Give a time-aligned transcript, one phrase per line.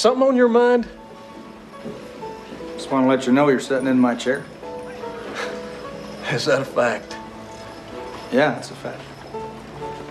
[0.00, 0.88] Something on your mind?
[2.72, 4.46] Just want to let you know you're sitting in my chair.
[6.32, 7.18] Is that a fact?
[8.32, 9.02] Yeah, it's a fact.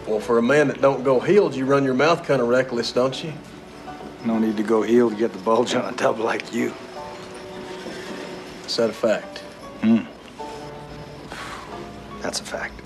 [0.05, 2.91] Well, for a man that don't go heeled, you run your mouth kind of reckless,
[2.91, 3.33] don't you?
[4.25, 6.71] No need to go heeled to get the bulge on a tub like you.
[8.67, 9.39] Is that a fact?
[9.81, 10.01] Hmm.
[12.21, 12.79] That's a fact.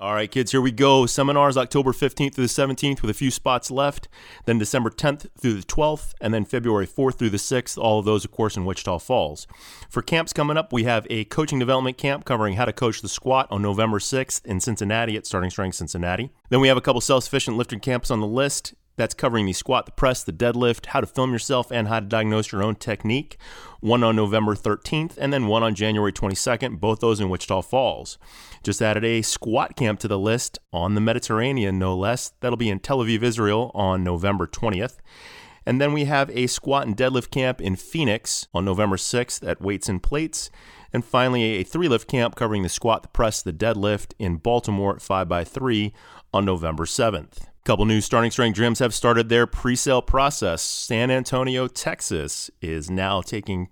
[0.00, 1.04] All right, kids, here we go.
[1.04, 4.08] Seminars October 15th through the 17th with a few spots left.
[4.46, 7.76] Then December 10th through the 12th, and then February 4th through the 6th.
[7.76, 9.46] All of those, of course, in Wichita Falls.
[9.90, 13.10] For camps coming up, we have a coaching development camp covering how to coach the
[13.10, 16.30] squat on November 6th in Cincinnati at Starting Strength Cincinnati.
[16.48, 18.72] Then we have a couple self sufficient lifting camps on the list.
[18.96, 22.06] That's covering the squat, the press, the deadlift, how to film yourself, and how to
[22.06, 23.38] diagnose your own technique.
[23.80, 28.18] One on November 13th, and then one on January 22nd, both those in Wichita Falls.
[28.62, 32.32] Just added a squat camp to the list on the Mediterranean, no less.
[32.40, 34.96] That'll be in Tel Aviv, Israel on November 20th.
[35.66, 39.60] And then we have a squat and deadlift camp in Phoenix on November 6th at
[39.60, 40.50] Weights and Plates.
[40.92, 44.94] And finally, a three lift camp covering the squat, the press, the deadlift in Baltimore
[44.94, 45.92] at 5x3
[46.32, 47.42] on November 7th.
[47.42, 50.62] A Couple new starting strength gyms have started their pre-sale process.
[50.62, 53.68] San Antonio, Texas is now taking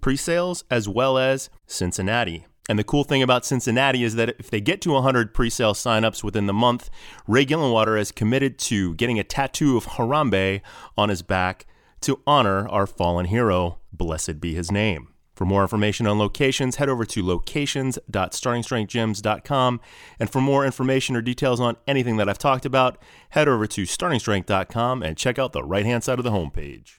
[0.00, 2.46] pre-sales as well as Cincinnati.
[2.68, 6.22] And the cool thing about Cincinnati is that if they get to 100 pre-sale signups
[6.22, 6.90] within the month,
[7.26, 10.60] Ray Gillenwater is committed to getting a tattoo of Harambe
[10.96, 11.66] on his back
[12.02, 13.78] to honor our fallen hero.
[13.92, 15.11] Blessed be his name.
[15.34, 19.80] For more information on locations, head over to locations.startingstrengthgyms.com.
[20.20, 22.98] And for more information or details on anything that I've talked about,
[23.30, 26.98] head over to startingstrength.com and check out the right hand side of the homepage.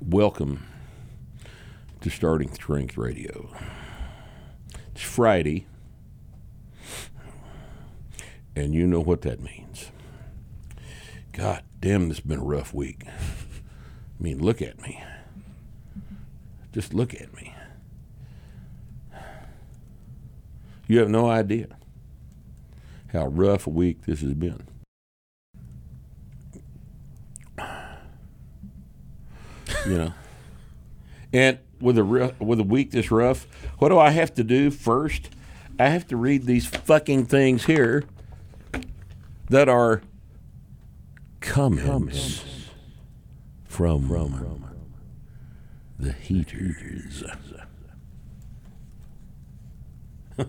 [0.00, 0.64] Welcome
[2.00, 3.50] to Starting Strength Radio.
[4.92, 5.66] It's Friday,
[8.54, 9.90] and you know what that means.
[11.32, 13.02] God damn, this has been a rough week.
[13.06, 15.02] I mean, look at me.
[16.72, 17.54] Just look at me.
[20.86, 21.76] You have no idea
[23.12, 24.62] how rough a week this has been.
[29.88, 30.12] You know.
[31.32, 33.46] And with a ru- with a week this rough,
[33.78, 35.30] what do I have to do first?
[35.78, 38.04] I have to read these fucking things here
[39.48, 40.02] that are
[41.40, 42.44] comments,
[43.66, 44.08] from,
[45.98, 47.22] the heaters.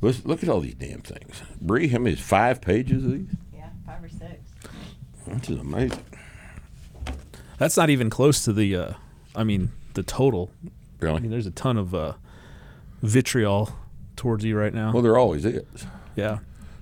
[0.00, 1.42] Let's look at all these damn things.
[1.60, 3.34] Bree, how many is five pages of these?
[3.54, 4.52] Yeah, five or six.
[5.26, 6.04] This is amazing.
[7.58, 8.76] That's not even close to the.
[8.76, 8.92] Uh,
[9.34, 10.50] I mean, the total.
[11.00, 11.16] Really?
[11.16, 12.14] I mean, there's a ton of uh,
[13.02, 13.70] vitriol
[14.16, 14.92] towards you right now.
[14.92, 15.62] Well, there always is.
[16.16, 16.38] yeah,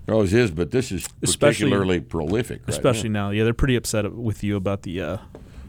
[0.07, 2.61] There always is, but this is Especially- particularly prolific.
[2.62, 3.27] Right especially now.
[3.27, 3.31] now.
[3.33, 5.01] Yeah, they're pretty upset with you about the.
[5.01, 5.17] Uh,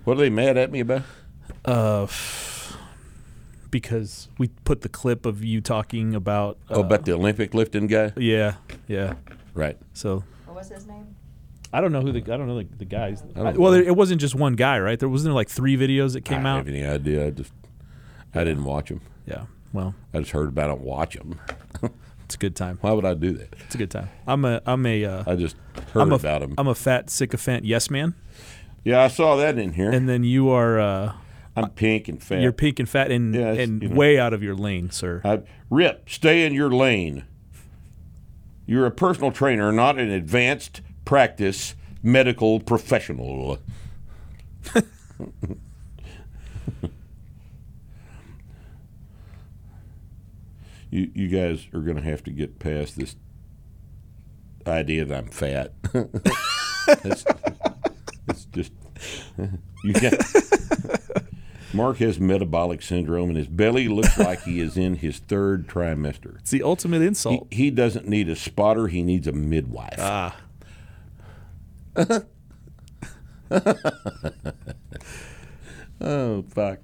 [0.03, 1.03] What are they mad at me about?
[1.65, 2.07] uh,
[3.71, 6.57] because we put the clip of you talking about.
[6.69, 8.13] Uh, oh, about the Olympic lifting guy?
[8.15, 8.55] Yeah,
[8.87, 9.15] yeah.
[9.53, 9.77] Right.
[9.93, 11.15] So What was his name?
[11.75, 13.21] I don't know who the I don't know the, the guys.
[13.35, 14.97] I I- well, there, it wasn't just one guy, right?
[14.97, 16.57] There wasn't there like three videos that I came don't out.
[16.59, 17.27] have any idea.
[17.27, 17.51] I just
[18.33, 19.01] I didn't watch them.
[19.25, 19.45] Yeah.
[19.73, 20.79] Well, I just heard about it.
[20.79, 21.37] Watch them.
[22.23, 22.77] it's a good time.
[22.79, 23.53] Why would I do that?
[23.65, 24.09] It's a good time.
[24.25, 25.57] I'm a I'm a uh, I just
[25.91, 26.53] heard I'm a, about them.
[26.57, 28.15] I'm a fat sycophant yes man,
[28.85, 29.91] yeah, I saw that in here.
[29.91, 31.13] and then you are uh,
[31.57, 32.39] I'm pink and fat.
[32.39, 33.95] you're pink and fat and it's, and you know.
[33.95, 35.21] way out of your lane, sir.
[35.25, 37.25] I, Rip, stay in your lane.
[38.65, 43.59] You're a personal trainer, not an advanced practice medical professional.
[50.91, 53.15] you, you guys are going to have to get past this
[54.67, 55.73] idea that I'm fat.
[57.03, 57.25] it's,
[58.27, 58.71] it's just
[59.83, 60.13] you got.
[61.73, 66.37] Mark has metabolic syndrome, and his belly looks like he is in his third trimester.
[66.39, 67.47] It's the ultimate He, insult.
[67.51, 69.97] he doesn't need a spotter; he needs a midwife.
[69.99, 70.37] ah,
[76.01, 76.79] oh fuck!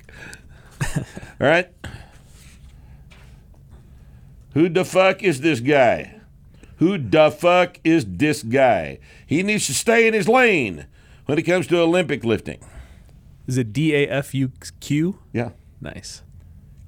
[1.39, 1.69] All right,
[4.53, 6.21] who the fuck is this guy?
[6.77, 8.99] Who the fuck is this guy?
[9.27, 10.87] He needs to stay in his lane
[11.25, 12.59] when it comes to Olympic lifting.
[13.47, 15.19] Is it D A F U Q?
[15.33, 15.49] Yeah.
[15.79, 16.23] Nice.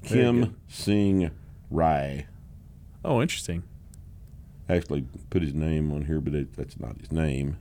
[0.03, 0.55] Kim.
[0.67, 1.31] Sing
[1.69, 2.27] Rai.
[3.03, 3.63] Oh, interesting.
[4.69, 7.57] Actually, put his name on here, but it, that's not his name.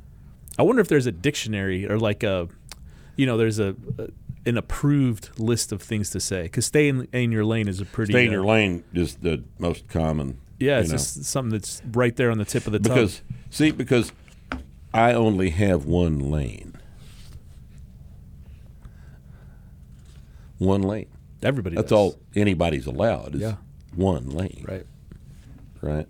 [0.58, 2.48] I wonder if there's a dictionary or like a,
[3.16, 4.08] you know, there's a, a
[4.44, 6.42] an approved list of things to say.
[6.44, 8.12] Because stay in, in your lane is a pretty.
[8.12, 10.38] Stay in uh, your lane is the most common.
[10.58, 10.96] Yeah, you it's know.
[10.96, 12.94] just something that's right there on the tip of the tongue.
[12.94, 14.12] because see because
[14.92, 16.74] I only have one lane.
[20.58, 21.08] One lane.
[21.42, 21.74] Everybody.
[21.74, 21.92] That's does.
[21.92, 23.34] all anybody's allowed.
[23.34, 23.56] Is Yeah.
[23.94, 24.64] one lane.
[24.68, 24.86] Right.
[25.80, 26.06] Right.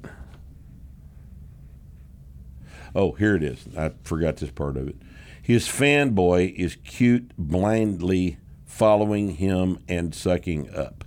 [2.95, 3.67] Oh, here it is.
[3.77, 4.97] I forgot this part of it.
[5.41, 11.05] His fanboy is cute, blindly following him and sucking up.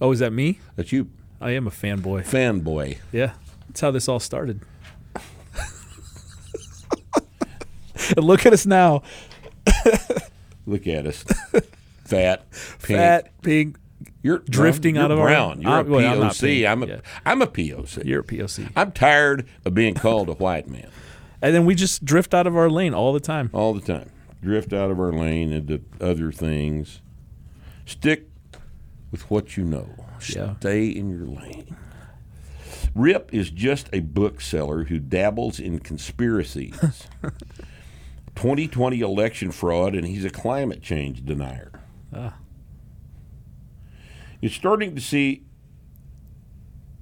[0.00, 0.60] Oh, is that me?
[0.76, 1.10] That's you,
[1.40, 2.24] I am a fanboy.
[2.24, 2.98] fanboy.
[3.10, 3.32] Yeah,
[3.66, 4.60] that's how this all started.
[8.16, 9.02] and look at us now,
[10.66, 11.24] Look at us,
[12.04, 12.78] fat, pink.
[12.98, 13.76] fat, pink.
[14.22, 15.62] You're drifting you're out of our- brown.
[15.62, 16.66] You're a I'm- well, I'm POC.
[16.68, 17.00] I'm a yeah.
[17.24, 18.04] am a POC.
[18.04, 18.70] You're a POC.
[18.76, 20.88] I'm tired of being called a white man
[21.40, 23.48] And then we just drift out of our lane all the time.
[23.52, 24.10] all the time.
[24.42, 27.00] Drift out of our lane into other things.
[27.86, 28.28] Stick
[29.10, 29.88] with what you know.
[30.34, 30.56] Yeah.
[30.56, 31.76] Stay in your lane.
[32.94, 36.76] Rip is just a bookseller who dabbles in conspiracies.
[38.34, 41.72] 2020 election fraud, and he's a climate change denier.
[42.14, 42.34] Ah.
[44.40, 45.42] You're starting to see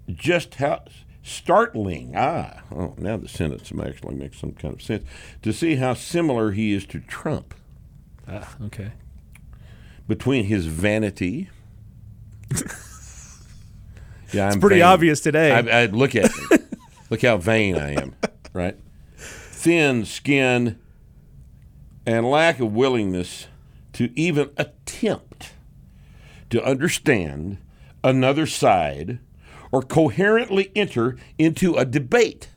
[0.09, 0.85] just how
[1.23, 2.13] startling.
[2.17, 5.05] Ah, oh, now the sentence actually makes some kind of sense.
[5.43, 7.55] To see how similar he is to Trump
[8.29, 8.93] Ah, okay.
[10.09, 11.51] between his vanity.
[14.33, 14.85] yeah, I'm Pretty vain.
[14.85, 15.53] obvious today.
[15.53, 16.59] I, I look at me.
[17.11, 18.15] look how vain I am.
[18.53, 18.77] Right,
[19.17, 20.79] thin skin,
[22.07, 23.49] and lack of willingness
[23.95, 25.26] to even attempt
[26.51, 27.59] to understand
[28.05, 29.19] another side
[29.73, 32.51] or coherently enter into a debate.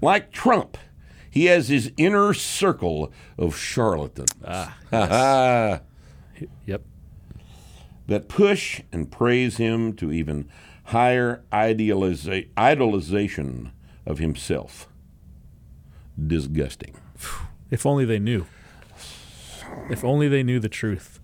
[0.00, 0.76] Like Trump,
[1.30, 4.30] he has his inner circle of charlatans.
[4.46, 4.76] Ah,
[6.66, 6.82] Yep.
[8.06, 10.48] that push and praise him to even
[10.84, 13.70] higher idealiza- idolization
[14.04, 14.88] of himself.
[16.24, 16.94] Disgusting.
[17.70, 18.46] If only they knew.
[19.90, 21.18] If only they knew the truth.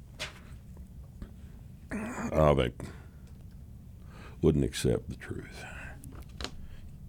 [2.33, 2.71] Oh, they
[4.43, 5.65] wouldn't accept the truth.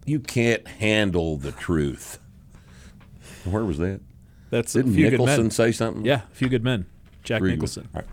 [0.05, 2.19] You can't handle the truth.
[3.45, 4.01] Where was that?
[4.49, 6.03] That's Didn't a few good Nicholson say something?
[6.05, 6.85] Yeah, a few good men.
[7.23, 7.87] Jack Three Nicholson.
[7.93, 8.05] Right.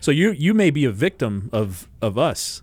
[0.00, 2.62] So you you may be a victim of of us,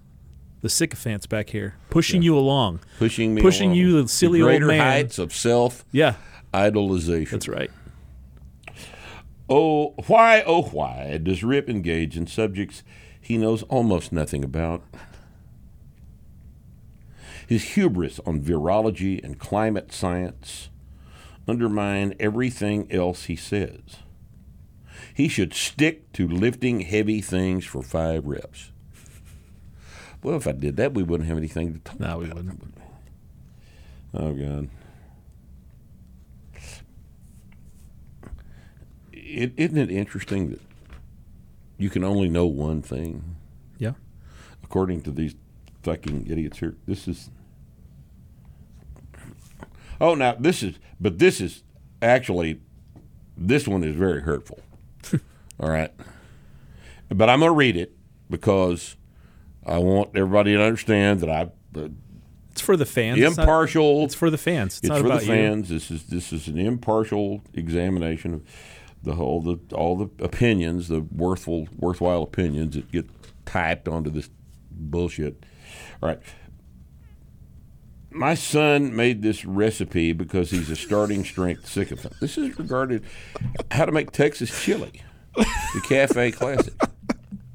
[0.62, 2.80] the sycophants back here, pushing you along.
[2.98, 3.78] Pushing me Pushing along.
[3.78, 4.80] you, the silly old greater man.
[4.80, 6.16] heights of self Yeah,
[6.54, 7.30] idolization.
[7.32, 7.70] that's right.
[9.52, 12.84] Oh, why, oh, why does Rip engage in subjects
[13.30, 14.84] he knows almost nothing about?
[17.48, 20.70] His hubris on virology and climate science
[21.48, 23.98] undermine everything else he says.
[25.14, 28.72] He should stick to lifting heavy things for five reps.
[30.24, 32.36] Well, if I did that, we wouldn't have anything to talk No, we about.
[32.38, 32.74] wouldn't.
[34.16, 34.70] Oh God.
[39.14, 40.62] It, isn't it interesting that
[41.80, 43.36] you can only know one thing
[43.80, 43.94] Yeah.
[44.64, 45.36] according to these
[45.82, 46.76] fucking idiots here?
[46.86, 47.30] This is.
[50.02, 51.64] Oh, now this is, but this is
[52.02, 52.60] actually,
[53.38, 54.60] this one is very hurtful.
[55.60, 55.92] All right.
[57.10, 57.96] But I'm going to read it
[58.30, 58.96] because
[59.66, 61.42] I want everybody to understand that I,
[61.78, 61.90] uh,
[62.52, 63.20] It's for the fans.
[63.20, 64.06] It's not- impartial.
[64.06, 64.78] It's for the fans.
[64.78, 65.28] It's, It's for the about you.
[65.28, 65.70] fans.
[65.70, 68.44] This is this is an impartial examination of
[69.04, 73.10] the whole the all the opinions, the worthful worthwhile opinions that get
[73.46, 74.30] typed onto this
[74.72, 75.46] bullshit.
[76.02, 76.20] All right.
[78.12, 82.16] My son made this recipe because he's a starting strength sycophant.
[82.20, 83.04] This is regarded
[83.70, 85.04] how to make Texas chili,
[85.36, 86.74] the cafe classic.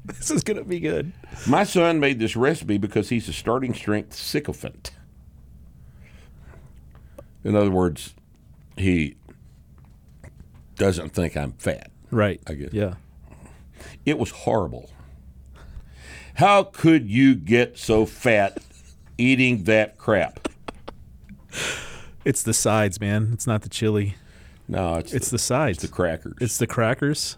[0.05, 1.11] This is gonna be good.
[1.45, 4.91] My son made this recipe because he's a starting strength sycophant.
[7.43, 8.15] In other words,
[8.77, 9.17] he
[10.75, 11.91] doesn't think I'm fat.
[12.11, 12.41] Right.
[12.47, 12.73] I guess.
[12.73, 12.95] Yeah.
[14.05, 14.89] It was horrible.
[16.35, 18.57] How could you get so fat
[19.17, 20.47] eating that crap?
[22.25, 23.29] It's the sides, man.
[23.33, 24.15] It's not the chili.
[24.67, 25.77] No, it's, It's the, the sides.
[25.77, 26.33] it's the crackers.
[26.41, 27.37] It's the crackers.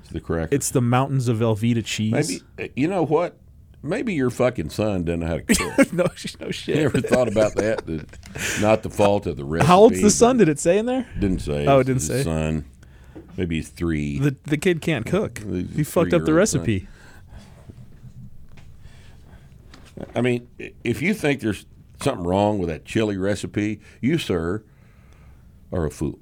[0.00, 0.48] It's the crackers.
[0.52, 2.42] It's the mountains of Velveeta cheese.
[2.58, 3.36] Maybe uh, you know what?
[3.82, 5.42] Maybe your fucking son doesn't know how to
[5.76, 5.92] cook.
[5.92, 6.04] no,
[6.40, 6.76] no you shit.
[6.76, 7.82] ever thought about that?
[8.60, 9.66] Not the fault of the recipe.
[9.68, 10.36] How old's the son?
[10.36, 11.06] Did it say in there?
[11.18, 11.66] Didn't say.
[11.66, 12.22] Oh, it didn't say.
[12.22, 12.64] Son,
[13.36, 14.18] maybe he's three.
[14.18, 15.38] The the kid can't cook.
[15.38, 16.34] He fucked up the three-year-old son.
[16.34, 16.88] recipe.
[20.14, 20.48] I mean,
[20.84, 21.66] if you think there's
[22.00, 24.62] something wrong with that chili recipe, you, sir,
[25.72, 26.18] are a fool.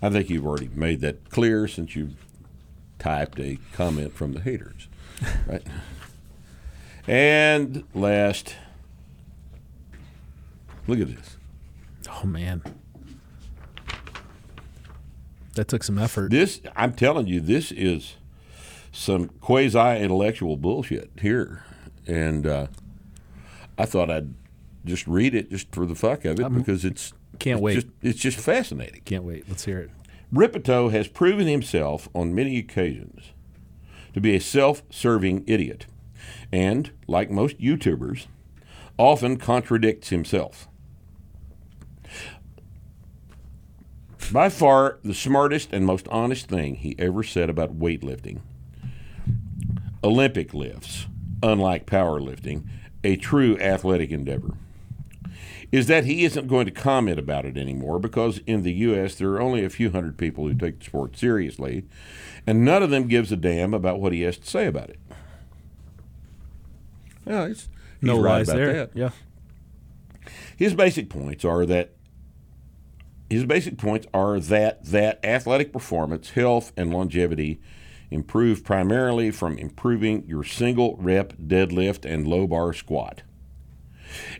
[0.00, 2.14] I think you've already made that clear since you've
[2.98, 4.88] typed a comment from the haters,
[5.46, 5.62] right?
[7.06, 8.56] and last,
[10.86, 11.36] look at this.
[12.08, 12.62] Oh man,
[15.54, 16.30] that took some effort.
[16.30, 18.16] This, I'm telling you, this is
[18.92, 21.64] some quasi intellectual bullshit here.
[22.06, 22.66] And uh,
[23.76, 24.34] I thought I'd
[24.84, 27.74] just read it just for the fuck of it because it's can't it's wait.
[27.74, 29.02] Just, it's just fascinating.
[29.04, 29.48] Can't wait.
[29.48, 29.90] Let's hear it.
[30.32, 33.32] Rippetoe has proven himself on many occasions
[34.16, 35.84] to be a self serving idiot
[36.50, 38.28] and, like most YouTubers,
[38.96, 40.68] often contradicts himself.
[44.32, 48.40] By far, the smartest and most honest thing he ever said about weightlifting
[50.02, 51.08] Olympic lifts,
[51.42, 52.66] unlike powerlifting,
[53.04, 54.54] a true athletic endeavor
[55.72, 59.16] is that he isn't going to comment about it anymore because in the U.S.
[59.16, 61.84] there are only a few hundred people who take the sport seriously,
[62.46, 64.98] and none of them gives a damn about what he has to say about it.
[67.26, 67.68] Yeah, he's,
[68.00, 68.72] he's No right lies there.
[68.72, 68.90] that.
[68.94, 69.10] Yeah.
[70.56, 71.92] His basic points are that
[73.28, 77.60] his basic points are that that athletic performance, health, and longevity
[78.10, 83.22] improve primarily from improving your single rep deadlift and low bar squat.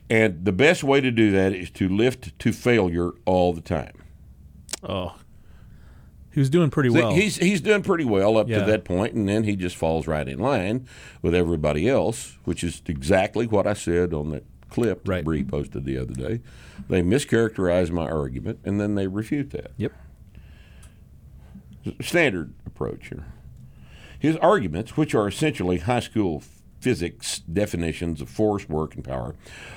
[0.08, 4.02] And the best way to do that is to lift to failure all the time.
[4.82, 5.16] Oh,
[6.32, 7.14] he was doing pretty well.
[7.14, 8.61] He's he's done pretty well up Yeah.
[8.61, 10.87] to that point, and then he just falls right in line
[11.23, 15.25] with everybody else, which is exactly what I said on that clip that Right.
[15.25, 16.40] Bree posted the other day.
[16.88, 19.73] They mischaracterize my argument, and then they refute that.
[19.76, 19.92] yep.
[22.00, 23.26] Standard approach here.
[24.18, 26.42] His arguments, which are essentially high school
[26.87, 29.35] physics definitions of force, work, and power,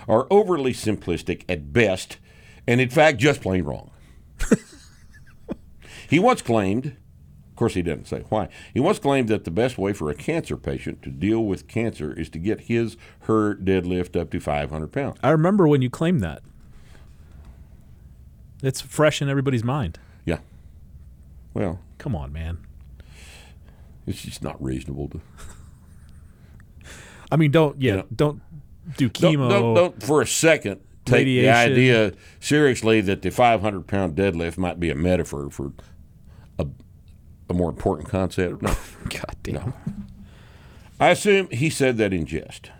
[0.07, 2.19] are overly simplistic at best,
[2.67, 3.89] and in fact, just plain wrong.
[6.07, 9.79] he once claimed, of course, he didn't say why, he once claimed that the best
[9.79, 14.15] way for a cancer patient to deal with cancer is to get his, her deadlift
[14.15, 15.17] up to 500 pounds.
[15.23, 16.43] I remember when you claimed that.
[18.61, 19.97] It's fresh in everybody's mind.
[20.25, 20.41] Yeah.
[21.55, 22.59] Well, Come on, man.
[24.05, 25.21] it's just not reasonable to.
[27.31, 28.05] I mean, don't yeah, know.
[28.13, 28.41] don't
[28.97, 29.49] do Don't, chemo.
[29.49, 34.79] don't, don't for a second take the idea seriously that the 500 pound deadlift might
[34.79, 35.73] be a metaphor for
[36.57, 36.67] a,
[37.49, 38.61] a more important concept.
[38.61, 38.75] No.
[39.09, 39.73] God damn.
[40.99, 42.71] I assume he said that in jest.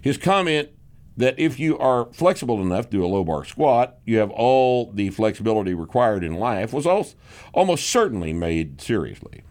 [0.00, 0.68] His comment
[1.16, 4.92] that if you are flexible enough to do a low bar squat, you have all
[4.92, 7.16] the flexibility required in life was also
[7.54, 9.42] almost certainly made seriously.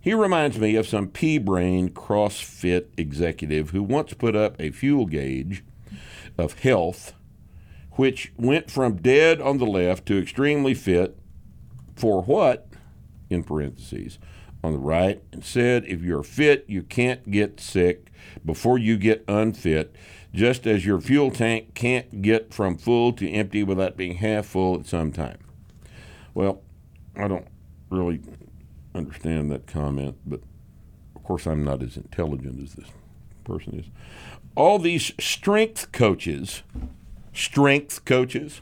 [0.00, 5.04] He reminds me of some pea brain CrossFit executive who once put up a fuel
[5.04, 5.62] gauge
[6.38, 7.12] of health,
[7.92, 11.18] which went from dead on the left to extremely fit
[11.96, 12.66] for what?
[13.28, 14.18] In parentheses.
[14.64, 18.10] On the right, and said, if you're fit, you can't get sick
[18.44, 19.94] before you get unfit,
[20.34, 24.78] just as your fuel tank can't get from full to empty without being half full
[24.78, 25.38] at some time.
[26.34, 26.62] Well,
[27.16, 27.48] I don't
[27.90, 28.20] really
[28.94, 30.40] understand that comment, but
[31.14, 32.88] of course I'm not as intelligent as this
[33.44, 33.86] person is.
[34.56, 36.62] All these strength coaches,
[37.32, 38.60] strength coaches,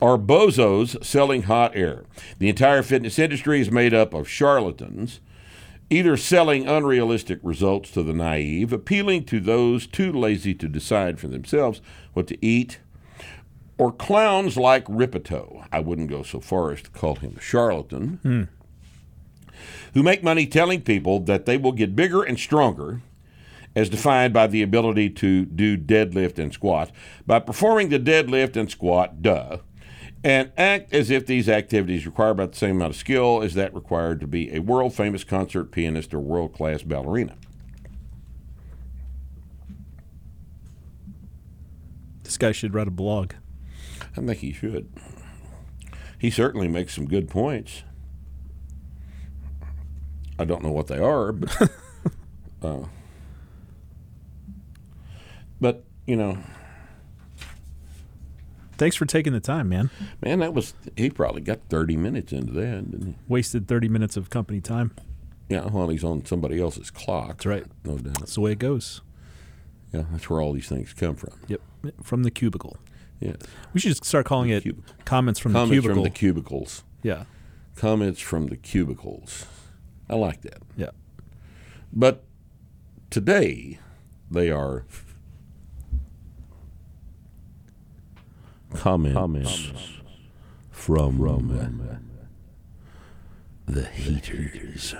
[0.00, 2.04] are bozos selling hot air.
[2.38, 5.20] The entire fitness industry is made up of charlatans,
[5.90, 11.28] either selling unrealistic results to the naive, appealing to those too lazy to decide for
[11.28, 11.80] themselves
[12.14, 12.80] what to eat,
[13.78, 15.64] or clowns like Rippetoe.
[15.70, 18.18] I wouldn't go so far as to call him a charlatan.
[18.22, 18.42] Hmm.
[19.94, 23.02] Who make money telling people that they will get bigger and stronger
[23.74, 26.90] as defined by the ability to do deadlift and squat,
[27.26, 29.58] by performing the deadlift and squat, duh,
[30.24, 33.74] and act as if these activities require about the same amount of skill as that
[33.74, 37.36] required to be a world famous concert pianist or world class ballerina.
[42.22, 43.32] This guy should write a blog.
[44.16, 44.88] I think he should.
[46.18, 47.82] He certainly makes some good points.
[50.42, 51.70] I don't know what they are, but
[52.62, 52.78] uh,
[55.60, 56.36] but you know,
[58.78, 59.90] Thanks for taking the time, man.
[60.20, 63.14] man, that was he probably got thirty minutes into that, didn't he?
[63.28, 64.90] Wasted 30 minutes of company time.
[65.48, 67.28] Yeah, while he's on somebody else's clock.
[67.28, 67.64] That's right.
[67.84, 68.18] No doubt.
[68.18, 69.00] That's the way it goes.
[69.92, 71.34] Yeah, that's where all these things come from.
[71.46, 71.60] Yep.
[72.02, 72.78] From the cubicle.
[73.20, 73.34] Yeah.
[73.72, 74.94] We should just start calling it cubicle.
[75.04, 75.94] comments from Comments the cubicle.
[75.94, 76.84] Comments from the cubicles.
[77.04, 77.24] yeah.
[77.76, 79.46] Comments from the cubicles.
[80.12, 80.58] I like that.
[80.76, 80.90] Yeah.
[81.90, 82.22] But
[83.08, 83.78] today,
[84.30, 84.84] they are
[88.74, 89.80] comments,
[90.70, 91.18] from,
[93.66, 94.94] the heaters.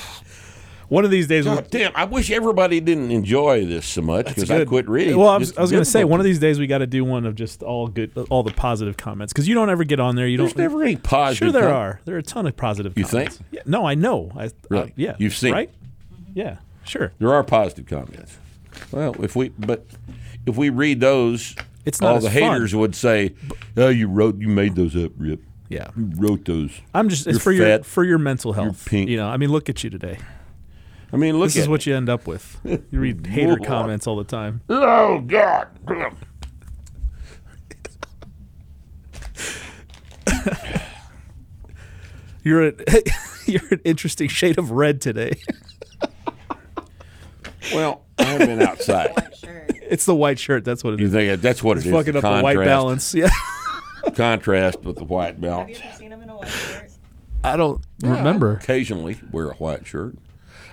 [0.88, 1.92] One of these days, we- God damn!
[1.94, 5.18] I wish everybody didn't enjoy this so much because I quit reading.
[5.18, 7.04] Well, I was, was going to say one of these days we got to do
[7.04, 10.16] one of just all good, all the positive comments because you don't ever get on
[10.16, 10.26] there.
[10.26, 10.56] You There's don't.
[10.58, 11.38] There's never any positive.
[11.48, 12.00] Sure, there com- are.
[12.06, 12.96] There are a ton of positive.
[12.96, 13.36] You comments.
[13.36, 13.48] think?
[13.50, 13.60] Yeah.
[13.66, 14.30] No, I know.
[14.36, 14.88] I, Really?
[14.90, 15.16] uh, yeah.
[15.18, 15.70] You've seen right?
[16.34, 16.56] Yeah.
[16.84, 17.12] Sure.
[17.18, 18.38] There are positive comments.
[18.90, 19.84] Well, if we but
[20.46, 21.54] if we read those,
[21.84, 22.42] It's not all the fun.
[22.54, 23.34] haters would say,
[23.76, 25.42] "Oh, you wrote, you made those up, Rip.
[25.68, 25.90] Yeah.
[25.96, 27.26] You wrote those." I'm just.
[27.26, 28.86] It's for your for your mental health.
[28.86, 29.10] pink.
[29.10, 29.28] You know.
[29.28, 30.18] I mean, look at you today.
[31.12, 32.60] I mean, look This at is what you end up with.
[32.64, 33.64] You read hater Lord.
[33.64, 34.60] comments all the time.
[34.68, 35.68] Oh God!
[42.44, 42.72] You're a,
[43.46, 45.32] you're an interesting shade of red today.
[47.74, 49.12] Well, I have been outside.
[49.82, 50.64] It's the white shirt.
[50.64, 51.12] That's what it You is.
[51.12, 51.94] think that's what It's it is?
[51.94, 53.14] fucking up the white contrast- balance.
[53.14, 53.28] Yeah.
[54.14, 55.70] Contrast with the white Have balance.
[55.78, 56.90] you ever seen him in a white shirt?
[57.44, 58.52] I don't remember.
[58.52, 60.16] Occasionally wear a white shirt.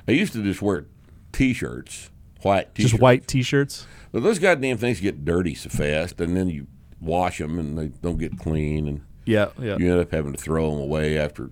[0.07, 0.85] I used to just wear
[1.31, 2.09] t-shirts,
[2.41, 2.91] white t-shirts.
[2.91, 3.87] Just white t-shirts.
[4.11, 6.67] But those goddamn things get dirty so fast, and then you
[7.01, 9.49] wash them and they don't get clean, and Yeah.
[9.59, 9.77] Yeah.
[9.77, 11.49] you end up having to throw them away after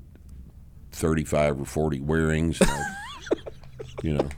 [0.91, 2.60] thirty-five or forty wearings.
[2.62, 2.69] and
[4.03, 4.29] you know,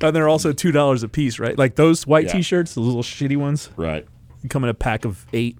[0.00, 1.56] And they're also two dollars a piece, right?
[1.56, 2.32] Like those white Yeah.
[2.32, 4.06] T-shirts, the little shitty ones, right?
[4.50, 5.56] come in a pack of eight.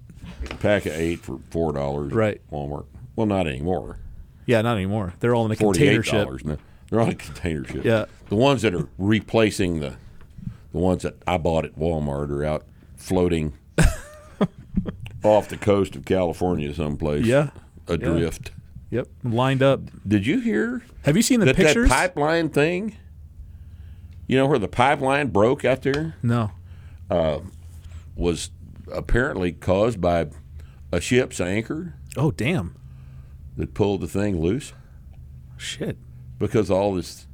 [0.51, 2.11] A Pack of eight for four dollars.
[2.13, 2.39] Right.
[2.51, 2.85] Walmart.
[3.15, 3.97] Well, not anymore.
[4.45, 5.13] Yeah, not anymore.
[5.19, 6.29] They're all in a container ship.
[6.45, 6.57] now.
[6.89, 7.83] They're on a container ship.
[7.83, 8.05] Yeah.
[8.29, 9.95] The ones that are replacing the
[10.71, 12.65] the ones that I bought at Walmart are out
[12.97, 13.53] floating
[15.23, 17.25] off the coast of California someplace.
[17.25, 17.49] Yeah.
[17.87, 18.51] Adrift.
[18.91, 19.81] Yep, lined up.
[20.07, 21.89] Did you hear Have you seen the that pictures?
[21.89, 22.95] that pipeline thing?
[24.27, 26.51] You know where the pipeline broke out there no.
[27.09, 27.39] Uh,
[28.15, 28.51] was
[28.91, 30.27] apparently caused by
[30.91, 32.75] a ship's anchor Oh damn!
[33.57, 34.73] that pulled the thing loose
[35.57, 35.97] Shit.
[36.39, 37.27] Because all this.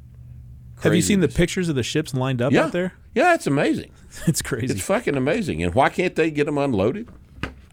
[0.84, 2.94] Have you seen the pictures of the ships lined up Yeah, out there?
[3.14, 3.92] yeah, it's amazing.
[4.28, 4.74] It's crazy.
[4.74, 5.64] It's fucking amazing.
[5.64, 7.08] And why can't they get them unloaded?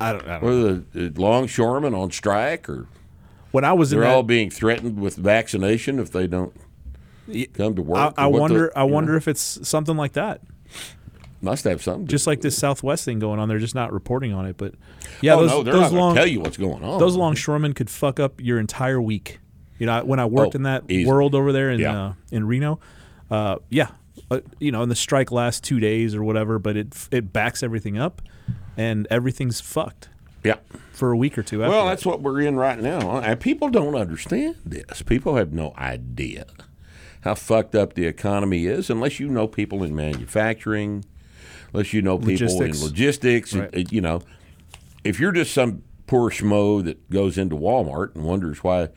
[0.00, 0.28] I don't.
[0.28, 2.86] I don't Or the, the longshoremen on strike, or
[3.50, 6.54] when I was in they're that, all being threatened with vaccination if they don't
[7.54, 8.14] come to work.
[8.16, 8.72] I, I what the- wonder.
[8.78, 10.42] I you know, wonder if it's something like that.
[11.40, 12.06] must have something.
[12.06, 13.48] to Just like this Southwest thing going on.
[13.48, 14.56] They're just not reporting on it.
[14.56, 14.74] But
[15.20, 15.34] yeah.
[15.34, 17.00] Oh those, no, they're those not long to tell you what's going on.
[17.00, 19.40] those longshoremen could fuck up your entire week.
[19.78, 21.06] You know, when I worked Oh, in that easy.
[21.08, 22.02] world over there in Yeah.
[22.08, 22.80] uh, in Reno,
[23.30, 23.88] uh, yeah,
[24.30, 27.62] uh, you know, and the strike lasts two days or whatever, but it it backs
[27.62, 28.20] everything up,
[28.76, 30.08] and everything's fucked
[30.44, 30.56] Yeah.
[30.92, 31.60] for a week or two.
[31.60, 31.90] Well, that.
[31.90, 33.18] that's what we're in right now.
[33.20, 35.02] And people don't understand this.
[35.02, 36.46] People have no idea
[37.22, 41.04] how fucked up the economy is unless you know people in manufacturing,
[41.72, 42.78] unless you know people Logistics.
[42.80, 43.54] in logistics.
[43.54, 43.76] Right.
[43.76, 44.22] Uh, You know,
[45.04, 48.88] if you're just some poor schmo that goes into Walmart and wonders why,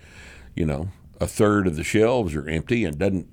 [0.62, 3.28] you know, a third of the shelves are empty and doesn't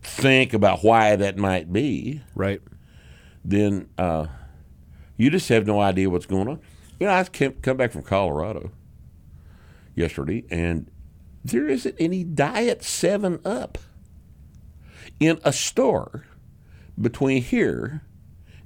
[0.00, 2.62] think about why that might be, right.
[3.44, 4.28] then uh,
[5.18, 6.58] you just have no idea what's going on.
[6.98, 8.70] You know, I came, come back from Colorado
[9.94, 10.90] yesterday, and
[11.44, 13.76] there isn't any Diet 7 Up
[15.20, 16.24] in a store
[16.98, 18.04] between here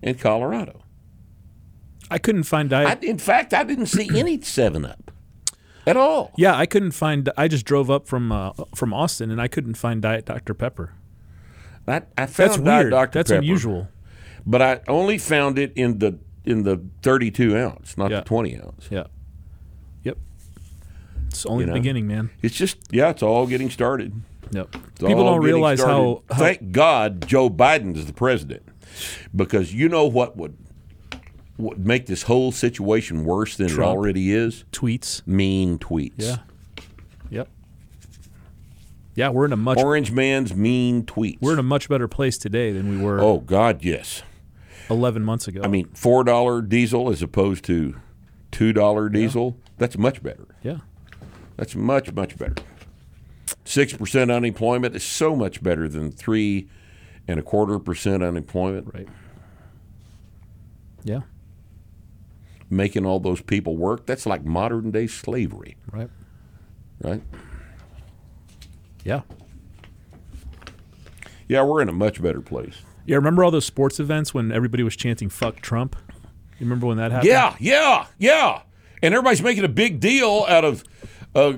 [0.04, 0.84] and Colorado.
[2.08, 3.00] I couldn't find diet.
[3.02, 5.01] I, in fact, I didn't see any 7 Up
[5.86, 6.32] at all.
[6.36, 7.28] yeah, I couldn't find.
[7.36, 10.94] I just drove up from uh, from Austin and I couldn't find Diet Dr Pepper.
[11.86, 12.90] I, I found That's Diet weird.
[12.92, 13.18] Dr.
[13.18, 13.88] That's Pepper, unusual.
[14.46, 18.18] But I only found it in the in the 32 ounce, not Yeah.
[18.20, 18.88] the 20 ounce.
[18.90, 19.04] Yeah.
[20.04, 20.18] Yep.
[21.28, 21.78] It's only You the know?
[21.78, 22.30] beginning, man.
[22.42, 24.12] It's just, yeah, it's all getting started.
[24.50, 24.74] Yep.
[24.74, 28.62] It's People don't realize how, how Thank God Joe Biden is the president,
[29.34, 30.58] because you know what would would
[31.58, 33.80] make this whole situation worse than Trump.
[33.94, 34.64] it already is.
[34.72, 35.26] tweets.
[35.26, 36.12] Mean tweets.
[36.16, 36.36] Yeah.
[37.30, 37.48] Yep.
[39.14, 41.38] Yeah, we're in a much Orange man's mean tweets.
[41.40, 44.22] we're in a much better place today than we were oh God, yes.
[44.90, 45.60] 11 months ago.
[45.62, 47.94] I mean, four dollar diesel as opposed to
[48.50, 49.56] two dollar diesel.
[49.78, 50.46] That's much better.
[50.62, 50.78] yeah.
[51.56, 52.56] That's much much better.
[53.64, 56.68] Six percent unemployment is so much better than three
[57.28, 58.92] and a quarter percent unemployment.
[58.92, 59.08] Right.
[61.04, 61.20] Yeah.
[62.72, 64.06] Making all those people work.
[64.06, 66.10] That's like modern day slavery, Right.
[67.02, 67.22] right?
[69.04, 69.20] Yeah.
[71.48, 72.82] Yeah, we're in a much better place.
[73.06, 73.16] Yeah.
[73.16, 75.96] Remember all those sports events when everybody was chanting "fuck Trump"?
[76.58, 77.28] You remember when that happened?
[77.28, 78.62] Yeah, yeah, yeah.
[79.02, 80.84] And everybody's making a big deal out of,
[81.34, 81.54] uh,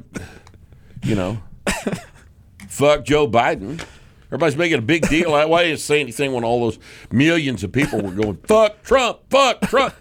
[1.02, 1.42] you know,
[2.68, 3.84] fuck Joe Biden.
[4.28, 5.34] Everybody's making a big deal.
[5.34, 5.50] out.
[5.50, 6.78] Why didn't say anything when all those
[7.12, 9.94] millions of people were going, fuck Trump, fuck Trump?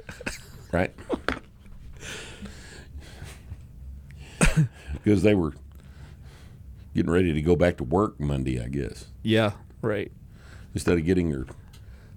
[0.73, 0.91] Right?
[4.93, 5.53] Because they were
[6.95, 9.05] getting ready to go back to work Monday, I guess.
[9.21, 9.51] Yeah.
[9.81, 10.11] Right.
[10.73, 11.45] Instead of getting your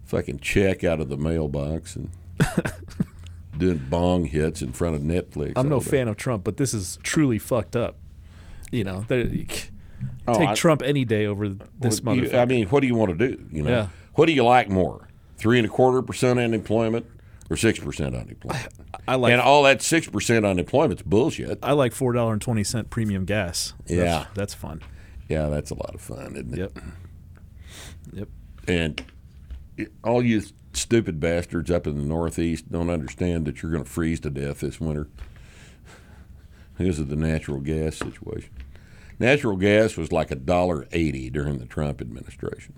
[0.05, 2.11] fucking check out of the mailbox and
[3.59, 5.53] doing bong hits in front of Netflix.
[5.57, 5.91] I'm no day.
[5.91, 7.97] fan of Trump, but this is truly fucked up.
[8.71, 9.47] You know, you
[10.29, 11.49] Oh, take I- Trump any day over
[11.81, 12.39] this Well, you- motherfucker.
[12.39, 13.45] I mean, what do you want to do?
[13.51, 13.89] You know, Yeah.
[14.15, 15.09] what do you like more?
[15.37, 17.07] Three and a quarter percent unemployment
[17.51, 18.69] or six percent unemployment?
[19.09, 21.59] I like and all that six percent unemployment's bullshit.
[21.63, 23.73] I like four dollar and twenty cent premium gas.
[23.87, 24.27] That's- Yeah.
[24.35, 24.83] that's fun.
[25.29, 26.59] Yeah, that's a lot of fun, isn't it?
[26.59, 26.79] Yep.
[28.13, 28.29] Yep.
[28.69, 29.05] And
[29.77, 33.89] it- all you stupid bastards up in the Northeast don't understand that you're going to
[33.91, 35.09] freeze to death this winter
[36.77, 38.51] because of the natural gas situation.
[39.19, 42.75] Natural gas was like a dollar eighty during the Trump administration,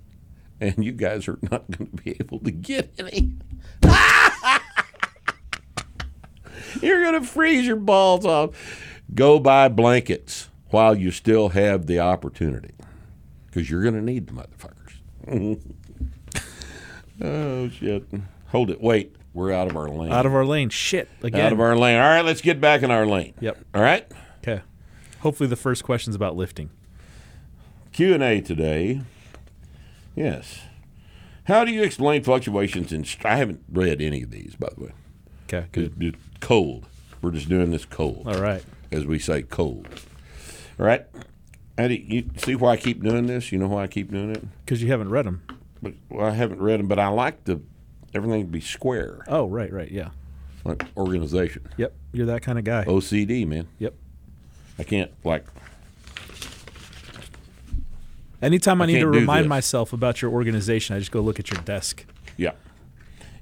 [0.61, 3.33] and you guys are not going to be able to get any.
[3.85, 4.28] Ah!
[6.83, 8.51] You're going to freeze your balls off.
[9.15, 12.75] Go buy blankets while you still have the opportunity,
[13.47, 15.61] because you're going to need the motherfuckers.
[17.21, 18.05] Oh shit!
[18.51, 18.81] Hold it.
[18.81, 20.13] Wait, we're out of our lane.
[20.13, 20.69] Out of our lane.
[20.69, 21.09] Shit.
[21.23, 21.47] Again.
[21.47, 21.97] Out of our lane.
[21.99, 23.35] All right, let's get back in our lane.
[23.41, 23.59] Yep.
[23.75, 24.07] All right.
[24.41, 24.63] Okay.
[25.21, 26.71] Hopefully the first question's about lifting.
[27.93, 29.01] Q and A today.
[30.15, 30.61] Yes.
[31.45, 33.03] How do you explain fluctuations in?
[33.05, 34.93] st- I haven't read any of these, by the way.
[35.53, 35.67] Okay.
[35.73, 35.95] Good.
[36.01, 36.87] It's cold.
[37.23, 38.63] We're just doing this cold, All right.
[38.93, 39.89] as we say, cold.
[40.79, 41.05] All right.
[41.79, 43.51] You, you see why I keep doing this?
[43.51, 44.45] You know why I keep doing it?
[44.65, 45.43] Because you haven't read them.
[45.83, 47.61] But well, I haven't read them, but I like the
[48.15, 49.91] everything to be square, Oh, right, right.
[49.91, 50.11] Yeah.
[50.65, 51.69] like organization.
[51.77, 51.93] Yep.
[52.13, 52.85] You're that kind of guy.
[52.85, 53.69] OCD, man.
[53.79, 53.95] Yep.
[54.79, 55.45] I can't like
[58.41, 59.49] Anytime I, I need to remind this.
[59.49, 62.05] myself about your organization, I just go look at your desk.
[62.37, 62.53] Yeah.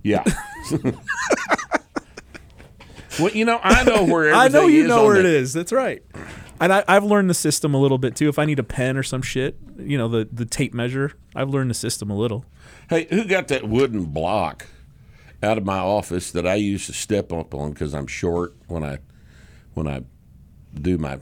[0.03, 0.25] Yeah.
[3.18, 5.52] well, you know, I know where I know you know where it that- is.
[5.52, 6.02] That's right.
[6.59, 8.29] And I, I've learned the system a little bit too.
[8.31, 11.50] If I need a pen or some shit, you know, the, the tape measure, I've
[11.50, 12.46] learned the system a little.
[12.88, 14.66] Hey, who got that wooden block
[15.42, 18.83] out of my office that I used to step up on because I'm short when
[18.83, 18.98] I
[19.74, 20.02] when I
[20.74, 21.18] do my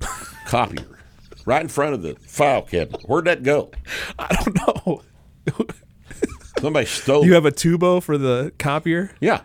[0.46, 0.98] copier?
[1.46, 3.02] Right in front of the file cabinet.
[3.08, 3.70] Where'd that go?
[4.18, 4.54] I don't
[4.86, 5.02] know.
[6.60, 9.12] Somebody stole You have a tubo for the copier?
[9.20, 9.40] Yeah.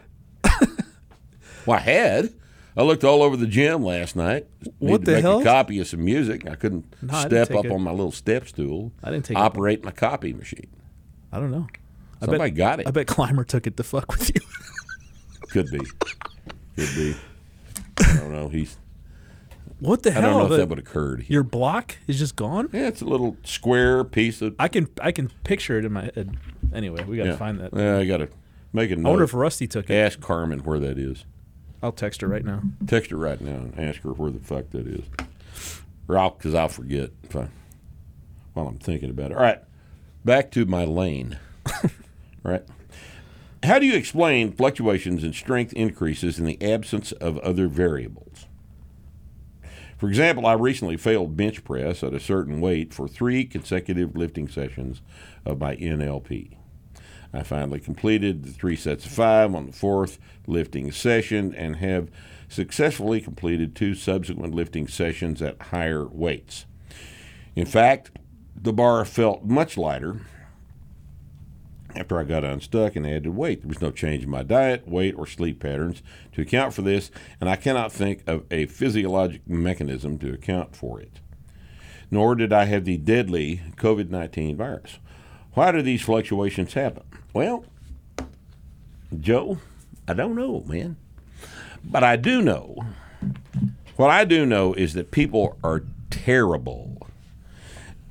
[1.67, 2.33] Well, I had.
[2.75, 4.45] I looked all over the gym last night.
[4.79, 5.39] What Needed the to make hell?
[5.39, 6.47] A copy of some music.
[6.47, 7.71] I couldn't No, I didn't step take up it.
[7.71, 8.91] on my little step stool.
[9.03, 9.41] I didn't take it.
[9.41, 10.67] operate my copy machine.
[11.31, 11.67] I don't know.
[12.21, 12.87] I Somebody bet, got it.
[12.87, 14.41] I bet Climber took it to fuck with you.
[15.49, 15.79] Could be.
[16.75, 17.15] Could be.
[17.99, 18.47] I don't know.
[18.49, 18.77] He's.
[19.79, 20.21] what the hell?
[20.23, 20.31] I hell?
[20.33, 21.25] don't know if The- that would have occurred.
[21.27, 22.69] your block is just gone?
[22.71, 24.55] Yeah, it's a little square piece of.
[24.59, 26.37] I can I can picture it in my head.
[26.73, 27.35] Anyway, we got to yeah.
[27.37, 27.73] find that.
[27.73, 28.29] Yeah, I got to
[28.73, 29.07] make a note.
[29.07, 29.93] I wonder if Rusty took it.
[29.95, 31.25] Ask Carmen where that is.
[31.81, 32.61] I'll text her right now.
[32.87, 35.05] Text her right now and ask her where the fuck that is.
[36.07, 37.49] Or I'll, because I'll forget if I,
[38.53, 39.37] while I'm thinking about it.
[39.37, 39.61] All right,
[40.25, 41.37] back to my lane.
[41.83, 41.89] All
[42.43, 42.63] right.
[43.63, 48.45] How do you explain fluctuations in strength increases in the absence of other variables?
[49.97, 54.47] For example, I recently failed bench press at a certain weight for three consecutive lifting
[54.47, 55.01] sessions
[55.43, 56.55] of my NLP.
[57.33, 62.09] I finally completed the three sets of five on the fourth lifting session and have
[62.49, 66.65] successfully completed two subsequent lifting sessions at higher weights.
[67.55, 68.11] In fact,
[68.55, 70.21] the bar felt much lighter
[71.95, 73.61] after I got unstuck and added weight.
[73.61, 77.11] There was no change in my diet, weight, or sleep patterns to account for this,
[77.41, 81.19] and I cannot think of a physiologic mechanism to account for it.
[82.09, 84.99] Nor did I have the deadly COVID 19 virus.
[85.57, 87.01] Why do these fluctuations happen?
[87.33, 87.65] Well,
[89.19, 89.57] Joe,
[90.07, 90.97] I don't know, man.
[91.83, 92.77] But I do know.
[93.95, 97.07] What I do know is that people are terrible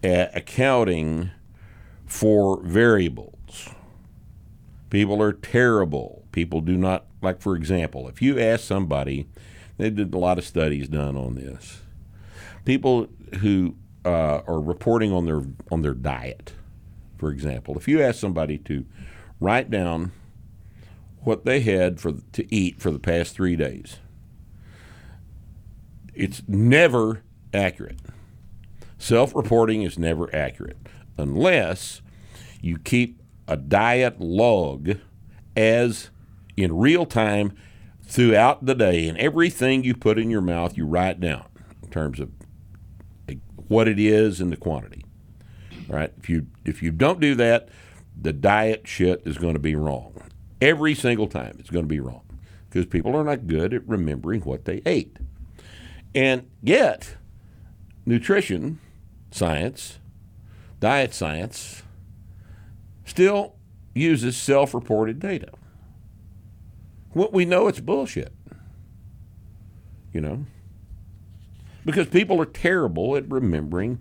[0.03, 1.31] at accounting
[2.05, 3.69] for variables.
[4.91, 6.25] People are terrible.
[6.33, 9.29] People do not, like, for example, if you ask somebody,
[9.79, 11.81] they did a lot of studies done on this.
[12.65, 13.07] People
[13.39, 16.55] who uh, are reporting on their on their diet,
[17.17, 18.85] for example, if you ask somebody to
[19.41, 20.13] write down
[21.27, 23.97] what they had for to eat for the past three days.
[26.15, 27.99] It's never accurate.
[28.99, 30.79] Self-reporting is never accurate
[31.19, 32.01] unless
[32.61, 34.99] you keep a diet log
[35.57, 36.11] as
[36.57, 37.57] in real time
[38.05, 41.45] throughout the day, and everything you put in your mouth, you write down
[41.83, 42.31] in terms of
[43.67, 45.05] what it is and the quantity.
[45.89, 46.13] Right.
[46.19, 47.69] If you if you don't do that,
[48.21, 50.15] the diet shit is going to be wrong.
[50.61, 52.23] Every single time it's going to be wrong
[52.69, 55.17] because people are not good at remembering what they ate.
[56.15, 57.17] And yet,
[58.05, 58.81] nutrition
[59.31, 59.99] science,
[60.81, 61.83] diet science,
[63.05, 63.55] still
[63.95, 65.51] uses self reported data.
[67.13, 68.33] What we know it's bullshit.
[70.13, 70.47] You know?
[71.85, 74.01] Because people are terrible at remembering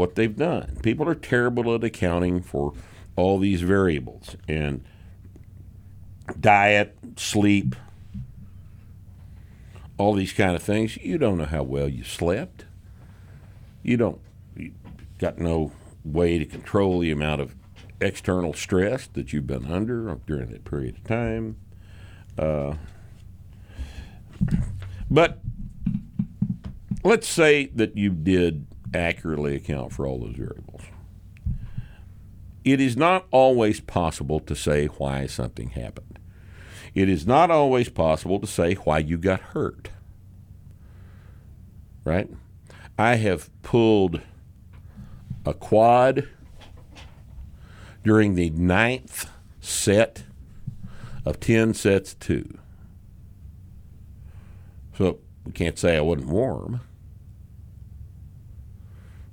[0.00, 0.78] what they've done.
[0.82, 2.72] People are terrible at accounting for
[3.16, 4.82] all these variables and
[6.40, 7.76] diet, sleep,
[9.98, 10.96] all these kind of things.
[10.96, 12.64] You don't know how well you slept.
[13.82, 14.20] You don't
[14.56, 14.72] you
[15.18, 17.54] got no way to control the amount of
[18.00, 21.58] external stress that you've been under during that period of time.
[22.38, 22.74] Uh,
[25.10, 25.40] but
[27.04, 30.82] let's say that you did accurately account for all those variables.
[32.64, 36.18] It is not always possible to say why something happened.
[36.94, 39.90] It is not always possible to say why you got hurt.
[42.04, 42.28] Right?
[42.98, 44.20] I have pulled
[45.46, 46.28] a quad
[48.02, 50.24] during the ninth set
[51.24, 52.58] of 10 sets two.
[54.96, 56.80] So we can't say I wasn't warm.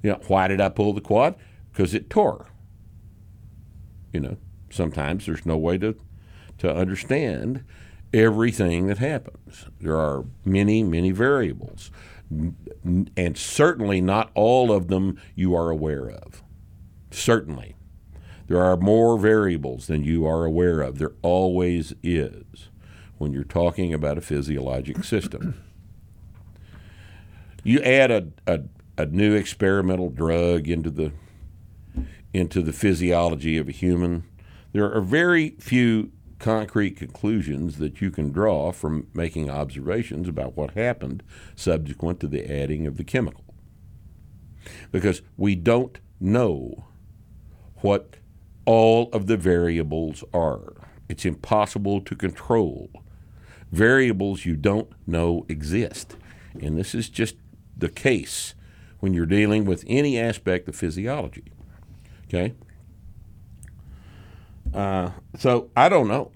[0.08, 1.36] You know, why did I pull the quad?
[1.70, 2.48] Because it tore.
[4.14, 4.38] You know,
[4.70, 5.98] sometimes there's no way to,
[6.60, 7.66] to understand
[8.14, 9.66] everything that happens.
[9.82, 11.92] There are many, many variables,
[12.32, 16.42] and certainly not all of them you are aware of.
[17.12, 17.76] Certainly.
[18.48, 21.00] There are more variables than you are aware of.
[21.00, 22.70] There always is
[23.18, 25.62] when you're talking about a physiologic system.
[27.66, 28.62] You add a, a,
[28.98, 31.12] a new experimental drug into the
[32.34, 34.24] into the physiology of a human,
[34.74, 40.72] there are very few concrete conclusions that you can draw from making observations about what
[40.72, 41.24] happened
[41.56, 43.44] subsequent to the adding of the chemical.
[44.92, 46.86] Because we don't know
[47.78, 48.18] what
[48.66, 50.74] all of the variables are.
[51.10, 52.90] It's impossible to control.
[53.72, 56.18] Variables you don't know exist.
[56.62, 57.36] And this is just
[57.76, 58.54] the case
[59.00, 61.52] when you're dealing with any aspect of physiology.
[62.26, 62.54] Okay?
[64.74, 66.32] Uh, so I don't know.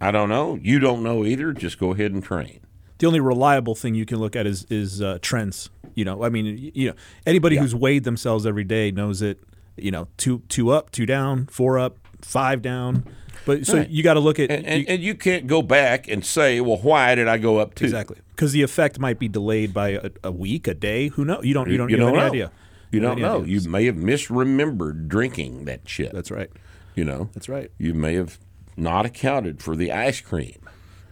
[0.00, 0.58] I don't know.
[0.62, 1.52] You don't know either.
[1.52, 2.60] Just go ahead and train.
[2.98, 5.70] The only reliable thing you can look at is is uh, trends.
[5.94, 6.94] You know, I mean, you know,
[7.26, 9.40] anybody who's weighed themselves every day knows it.
[9.76, 13.04] You know, two two up, two down, four up, five down.
[13.46, 13.88] But so Right.
[13.88, 16.60] you got to look at And, and, you- and you can't go back and say,
[16.60, 17.84] well, why did I go up two?
[17.84, 21.08] exactly because the effect might be delayed by a, a week, a day.
[21.08, 21.44] Who knows?
[21.44, 21.68] You don't.
[21.70, 21.88] You don't.
[21.90, 22.46] You, don't have any know.
[22.46, 22.52] idea.
[22.90, 23.42] You don't know.
[23.42, 23.58] idea.
[23.60, 26.12] You may have misremembered drinking that shit.
[26.12, 26.50] That's right.
[26.94, 27.30] you know.
[27.34, 27.70] That's right.
[27.78, 28.38] You may have
[28.76, 30.58] not accounted for the ice cream.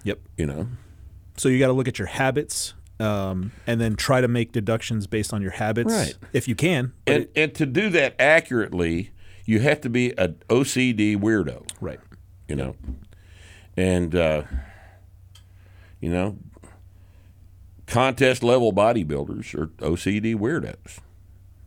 [0.05, 0.21] Yep.
[0.37, 0.69] You know.
[1.37, 5.07] So you got to look at your habits, um, and then try to make deductions
[5.07, 6.15] based on your habits, Right.
[6.33, 6.93] if you can.
[7.07, 9.11] And it- and to do that accurately,
[9.45, 11.67] you have to be an OCD weirdo.
[11.81, 12.01] right.
[12.49, 12.77] You know.
[13.77, 14.45] And uh,
[16.01, 16.39] you know,
[17.87, 20.99] contest level bodybuilders are OCD weirdos.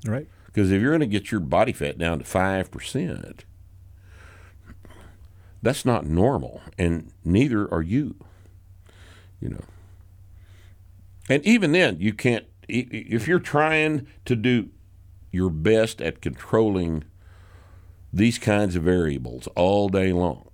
[0.05, 0.27] Right.
[0.45, 3.45] Because if you're going to get your body fat down to five percent,
[5.61, 8.15] that's not normal, and neither are you.
[9.39, 9.63] You know,
[11.29, 12.45] and even then, you can't.
[12.67, 14.69] If you're trying to do
[15.31, 17.03] your best at controlling
[18.11, 20.48] these kinds of variables all day long,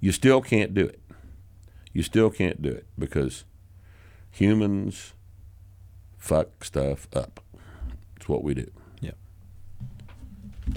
[0.00, 1.00] you still can't do it.
[1.92, 3.44] You still can't do it because
[4.30, 5.14] humans
[6.16, 7.40] fuck stuff up.
[8.16, 8.70] It's what we do.
[9.00, 9.12] Yeah.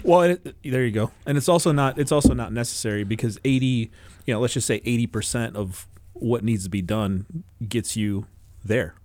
[0.03, 1.11] Well, it, there you go.
[1.25, 3.91] And it's also not it's also not necessary because 80,
[4.25, 8.27] you know, let's just say 80% of what needs to be done gets you
[8.63, 8.95] there.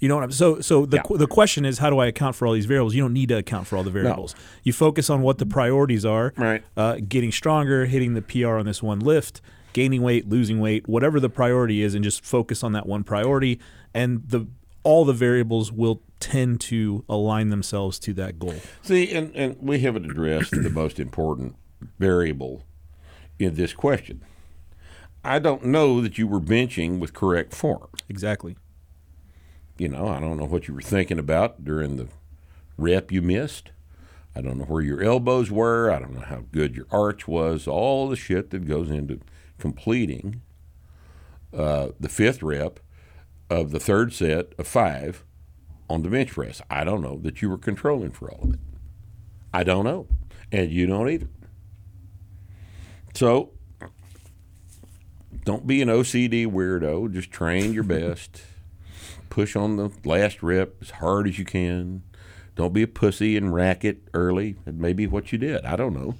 [0.00, 1.02] You know what I'm so so the Yeah.
[1.02, 2.94] qu- the question is how do I account for all these variables?
[2.94, 4.34] You don't need to account for all the variables.
[4.62, 6.32] You focus on what the priorities are.
[6.36, 6.62] Right.
[6.76, 9.40] Uh, getting stronger, hitting the PR on this one lift,
[9.72, 13.58] gaining weight, losing weight, whatever the priority is and just focus on that one priority
[13.94, 14.46] and the
[14.82, 18.56] all the variables will tend to align themselves to that goal.
[18.82, 21.54] See, and, and we haven't addressed the most important
[21.98, 22.64] variable
[23.38, 24.22] in this question.
[25.24, 27.88] I don't know that you were benching with correct form.
[28.10, 28.56] Exactly.
[29.76, 32.08] You know, I don't know what you were thinking about during the
[32.76, 33.70] rep you missed.
[34.36, 35.90] I don't know where your elbows were.
[35.90, 37.66] I don't know how good your arch was.
[37.66, 39.20] All the shit that goes into
[39.58, 40.42] completing
[41.52, 42.80] uh, the fifth rep
[43.48, 45.24] of the third set of five
[45.88, 46.60] on the bench press.
[46.70, 48.60] I don't know that you were controlling for all of it.
[49.52, 50.08] I don't know.
[50.50, 51.28] And you don't either.
[53.14, 53.50] So
[55.44, 57.12] don't be an OCD weirdo.
[57.12, 58.42] Just train your best.
[59.34, 62.04] Push on the last rep as hard as you can.
[62.54, 64.54] Don't be a pussy and rack it early.
[64.64, 65.64] It may be what you did.
[65.64, 66.14] I don't know.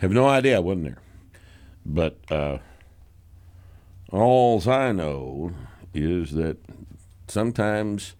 [0.00, 0.56] Have no idea.
[0.56, 0.98] I wasn't there.
[1.86, 2.58] But uh,
[4.10, 5.52] all I know
[5.94, 6.56] is that
[7.28, 8.16] sometimes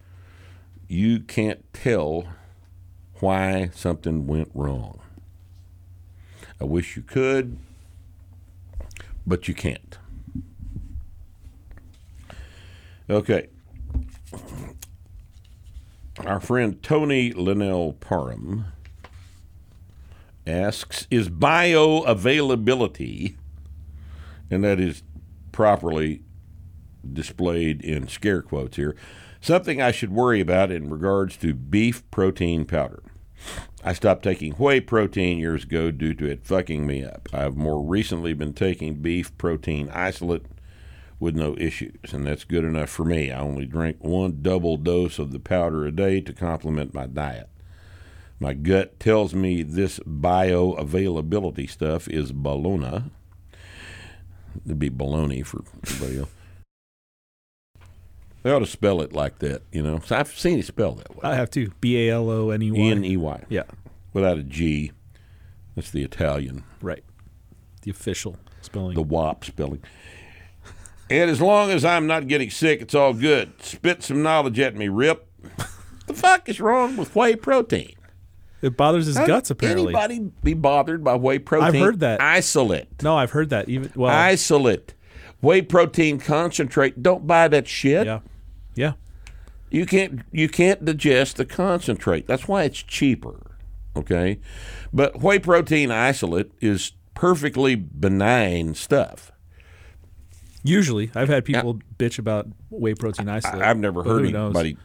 [0.87, 2.29] you can't tell
[3.15, 5.01] why something went wrong.
[6.61, 7.57] I wish you could,
[9.27, 9.97] but you can't.
[13.09, 13.49] Okay.
[16.23, 18.67] Our friend Tony Linnell Parham
[20.47, 23.35] asks Is bioavailability,
[24.49, 25.03] and that is
[25.51, 26.21] properly
[27.11, 28.95] displayed in scare quotes here,
[29.41, 33.03] something I should worry about in regards to beef protein powder?
[33.83, 37.27] I stopped taking whey protein years ago due to it fucking me up.
[37.33, 40.45] I've more recently been taking beef protein isolate
[41.19, 43.31] with no issues, and that's good enough for me.
[43.31, 47.49] I only drink one double dose of the powder a day to complement my diet.
[48.39, 53.09] My gut tells me this bioavailability stuff is baloney.
[54.65, 56.29] It'd be baloney for everybody else.
[58.43, 59.99] They ought to spell it like that, you know.
[60.05, 61.21] So I've seen it spelled that way.
[61.23, 61.71] I have to.
[61.81, 62.77] B A L O N E Y.
[62.79, 63.43] N E Y.
[63.49, 63.63] Yeah.
[64.13, 64.91] Without a G.
[65.75, 67.03] That's the Italian, Right.
[67.81, 68.95] The official spelling.
[68.95, 69.81] the WAP spelling.
[71.09, 73.53] And as long as I'm not getting sick, it's all good.
[73.61, 75.27] Spit some knowledge at me, Rip.
[76.07, 77.95] the fuck is wrong with whey protein?
[78.61, 79.93] it bothers his How guts apparently.
[79.93, 81.67] Anybody be bothered by whey protein?
[81.67, 82.21] I've heard that.
[82.21, 83.03] Isolate.
[83.03, 83.69] No, I've heard that.
[83.69, 84.93] Even well, Isolate.
[85.41, 87.03] Whey protein concentrate.
[87.03, 88.07] Don't buy that shit.
[88.07, 88.21] yeah,
[88.73, 88.93] yeah.
[89.69, 92.25] You can't you can't digest the concentrate.
[92.25, 93.51] That's why it's cheaper.
[93.95, 94.39] Okay?
[94.91, 99.31] But whey protein isolate is perfectly benign stuff.
[100.67, 103.61] Usually, I've had people bitch about whey protein isolate.
[103.61, 104.77] I, have never heard anybody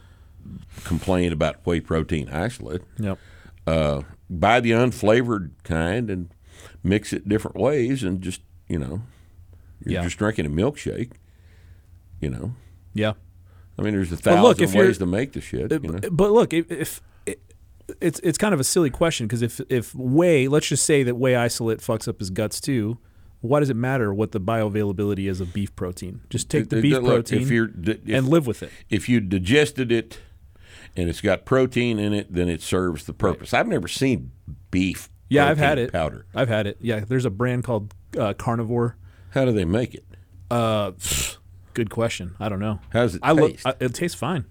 [0.83, 2.81] complain about whey protein isolate.
[2.99, 3.17] Yep.
[3.65, 6.29] Uh, buy the unflavored kind and
[6.83, 9.01] mix it different ways and just, you know,
[9.83, 10.03] you're Yeah.
[10.03, 11.13] just drinking a milkshake,
[12.19, 12.53] you know.
[12.93, 13.13] Yeah.
[13.77, 15.97] I mean, there's a thousand look, if ways to make the shit, you know.
[16.03, 17.41] Uh, But look, if, if it,
[17.99, 21.15] it's it's kind of a silly question because if if whey, let's just say that
[21.15, 22.99] whey isolate fucks up his guts too,
[23.41, 26.21] why does it matter what the bioavailability is of beef protein?
[26.29, 28.71] Just take the beef look, protein if if- and live with it.
[28.89, 30.19] if you digested it
[30.95, 33.53] and it's got protein in it, then it serves the purpose.
[33.53, 34.31] I've never seen
[34.71, 35.09] beef.
[35.29, 35.91] Yeah, I've had it.
[35.93, 36.25] Powder.
[36.35, 36.77] I've had it.
[36.81, 38.97] Yeah, there's a brand called uh, Carnivore.
[39.29, 40.03] How do they make it?
[40.49, 40.91] Uh,
[41.73, 42.35] good question.
[42.39, 42.79] I don't know.
[42.91, 43.65] How does it I taste?
[43.65, 44.43] I, it tastes fine.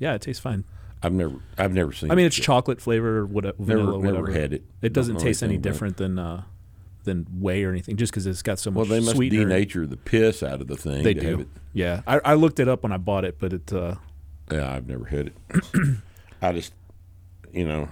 [0.00, 0.64] Yeah, it tastes fine.
[1.00, 2.10] I've never, I've never seen.
[2.10, 2.12] It.
[2.12, 2.44] I mean, it's yet.
[2.44, 4.40] chocolate flavor, or whatever, Never- vanilla, never whatever.
[4.40, 4.64] had it.
[4.82, 6.42] It doesn't taste any different than uh,
[7.08, 8.76] than whey or anything, just because it's got so much.
[8.76, 9.46] Well, they must sweetener.
[9.46, 11.02] denature the piss out of the thing.
[11.02, 11.48] They do.
[11.72, 13.72] Yeah, I, I looked it up when I bought it, but it.
[13.72, 13.96] Uh,
[14.50, 15.36] Yeah, I've never had it.
[16.42, 16.72] I just,
[17.52, 17.88] you know,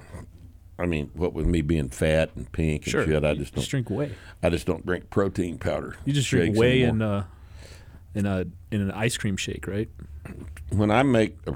[0.78, 3.60] I mean, what with me being fat and pink and sure, shit, I just don't.
[3.62, 4.12] just drink whey.
[4.42, 5.96] I just don't drink protein powder.
[6.04, 7.24] You just drink whey in uh,
[8.14, 9.88] in a in an ice cream shake, right?
[10.70, 11.54] when I make a,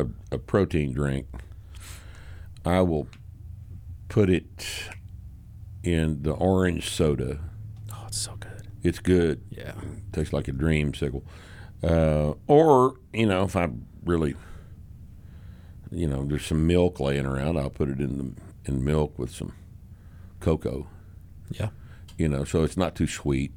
[0.00, 1.26] a, a protein drink,
[2.64, 3.06] I will
[4.08, 4.88] put it
[5.86, 7.38] in the orange soda.
[7.92, 8.68] Oh, it's so good.
[8.82, 9.42] It's good.
[9.50, 9.72] Yeah.
[10.12, 11.22] tastes like a dreamsicle.
[11.82, 13.68] Uh, or you know, if I
[14.04, 14.34] really,
[15.90, 19.30] you know, there's some milk laying around, I'll put it in the in milk with
[19.30, 19.52] some
[20.40, 20.88] cocoa.
[21.50, 21.68] Yeah.
[22.18, 23.52] You know, so it's not too sweet,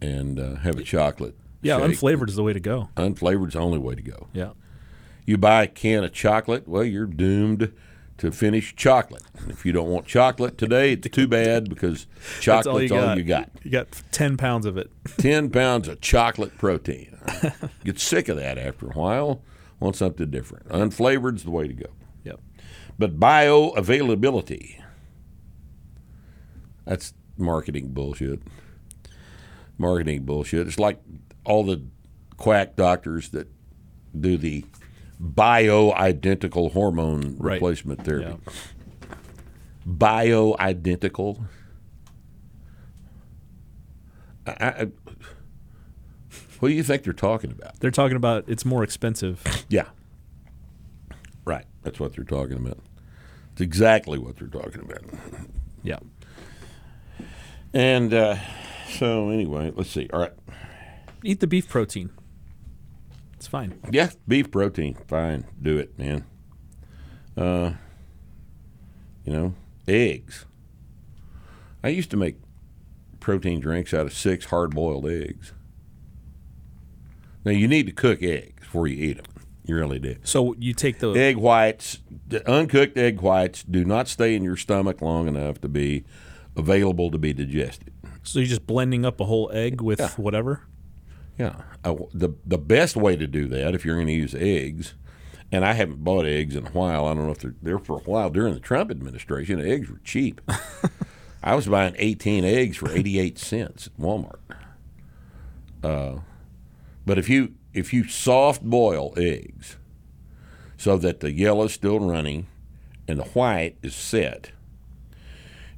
[0.00, 1.36] and uh, have a chocolate.
[1.62, 1.92] Yeah, shake.
[1.92, 2.90] unflavored is the way to go.
[2.96, 4.26] Unflavored's the only way to go.
[4.32, 4.50] Yeah.
[5.24, 7.72] You buy a can of chocolate, well, you're doomed
[8.18, 9.22] to finish chocolate.
[9.38, 12.06] And If you don't want chocolate today, it's too bad because
[12.40, 13.50] chocolate's all you, got.
[13.62, 14.90] You got ten pounds of it.
[15.18, 17.16] 10 pounds of chocolate protein.
[17.84, 19.42] Get sick of that after a while.
[19.80, 20.68] Want something different.
[20.68, 21.86] Unflavored's the way to go.
[22.24, 22.40] Yep.
[22.98, 24.80] But bioavailability,
[26.84, 28.40] that's marketing bullshit.
[29.78, 30.68] Marketing bullshit.
[30.68, 31.00] It's like
[31.44, 31.82] all the
[32.36, 33.48] quack doctors that
[34.18, 34.64] do the
[35.22, 37.54] bioidentical hormone Right.
[37.54, 38.36] replacement therapy.
[38.44, 38.52] Yeah.
[39.88, 41.44] Bioidentical.
[44.46, 44.88] I, I,
[46.58, 47.78] what do you think they're talking about?
[47.80, 49.42] They're talking about it's more expensive.
[49.68, 49.86] Yeah.
[51.44, 51.64] Right.
[51.82, 52.78] That's what they're talking about.
[53.52, 55.02] It's exactly what they're talking about.
[55.82, 55.98] Yeah.
[57.74, 58.36] And uh,
[58.88, 60.08] so, anyway, let's see.
[60.12, 60.32] All right.
[61.24, 62.10] Eat the beef protein.
[63.42, 63.76] It's fine.
[63.90, 64.94] Yeah, beef protein.
[65.08, 65.46] Fine.
[65.60, 66.24] Do it, man.
[67.36, 67.72] Uh,
[69.24, 69.54] you know,
[69.88, 70.46] eggs.
[71.82, 72.36] I used to make
[73.18, 75.54] protein drinks out of six hard boiled eggs.
[77.44, 79.26] Now, you need to cook eggs before you eat them.
[79.64, 80.18] You really do.
[80.22, 84.56] So you take the Egg whites, the uncooked egg whites, do not stay in your
[84.56, 86.04] stomach long enough to be
[86.56, 87.92] available to be digested.
[88.22, 90.10] so you're just blending up a whole egg with Yeah.
[90.10, 90.68] whatever.
[91.38, 94.94] Yeah, the the best way to do that if you're going to use eggs,
[95.50, 97.06] and I haven't bought eggs in a while.
[97.06, 99.60] I don't know if they're there for a while during the Trump administration.
[99.60, 100.40] Eggs were cheap.
[101.42, 104.38] I was buying 18 eggs for 88 cents at Walmart.
[105.82, 106.20] Uh,
[107.04, 109.76] but if you if you soft boil eggs
[110.76, 112.46] so that the yellow is still running
[113.08, 114.52] and the white is set,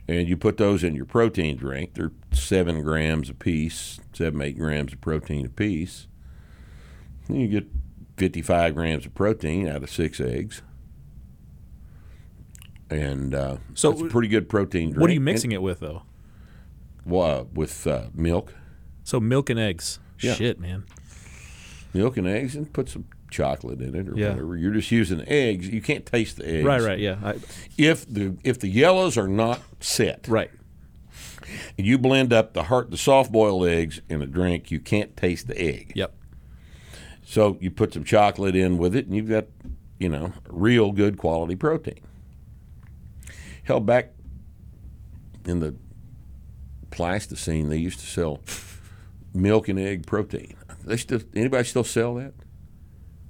[0.07, 1.95] and you put those in your protein drink.
[1.95, 6.07] They're seven grams a piece, seven eight grams of protein a piece.
[7.29, 7.67] And you get
[8.17, 10.63] fifty-five grams of protein out of six eggs,
[12.91, 15.01] and uh, So it's a pretty good protein drink.
[15.01, 16.03] What are you mixing it with though?
[17.07, 18.55] Well, uh, with uh, milk,
[19.03, 19.99] So milk and eggs.
[20.21, 20.35] Yeah.
[20.35, 20.85] Shit, man.
[21.93, 24.31] milk and eggs, and put some chocolate in it or Yeah.
[24.31, 24.57] whatever.
[24.57, 25.69] You're just using eggs.
[25.69, 26.65] You can't taste the eggs.
[26.65, 27.17] Right, right, yeah.
[27.23, 27.35] I,
[27.77, 30.51] If the if the yellows are not set, right.
[31.77, 35.17] and you blend up the heart the soft boiled eggs in a drink, you can't
[35.17, 35.93] taste the egg.
[35.95, 36.15] Yep.
[37.27, 39.47] So you put some chocolate in with it, and you've got,
[39.99, 42.01] you know, real good quality protein.
[43.65, 44.13] Hell, back
[45.47, 45.75] in the
[46.91, 48.41] Pleistocene, they used to sell
[49.35, 50.55] milk and egg protein.
[50.85, 52.35] They still anybody still sell that?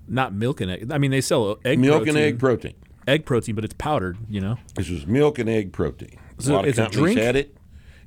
[0.07, 0.93] Not milk and egg.
[0.93, 2.75] I mean, they sell egg milk protein, and egg protein.
[3.09, 4.19] egg protein, but it's powdered.
[4.29, 6.19] You know, This was milk and egg protein.
[6.39, 7.19] So a lot of companies drink?
[7.19, 7.57] had it.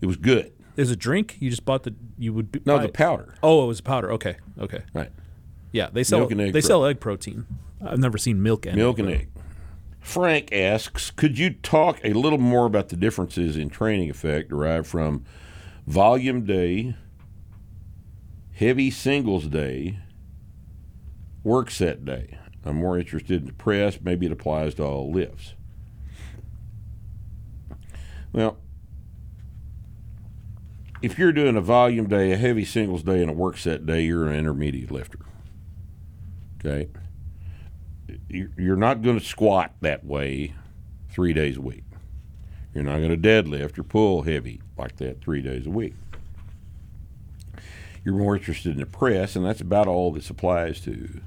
[0.02, 0.52] It was good.
[0.76, 2.94] there's a drink you just bought the you would No, the it.
[2.94, 3.34] powder.
[3.42, 4.12] Oh, it was powder.
[4.14, 4.84] Okay, okay.
[4.94, 5.12] Right.
[5.72, 7.46] Yeah, they sell Milk and egg they sell egg protein.
[7.84, 9.30] I've never seen milk and Milk and egg.
[10.00, 14.88] Frank asks, could you talk a little more about the differences in training effect derived
[14.88, 15.26] from
[15.86, 16.96] volume day,
[18.54, 20.00] heavy singles day,
[21.48, 22.38] work set day?
[22.66, 24.00] I'm more interested in the press.
[24.02, 25.54] Maybe it applies to all lifts.
[28.34, 28.58] Well,
[31.02, 34.02] if you're doing a volume day, a heavy singles day, and a work set day,
[34.02, 35.20] you're an intermediate lifter.
[36.60, 36.90] Okay
[38.30, 40.54] you're not going to squat that way
[41.10, 41.84] three days a week.
[42.74, 45.96] You're not going to deadlift or pull heavy like that three days a week.
[48.04, 51.22] You're more interested in the press, and that's about all this applies to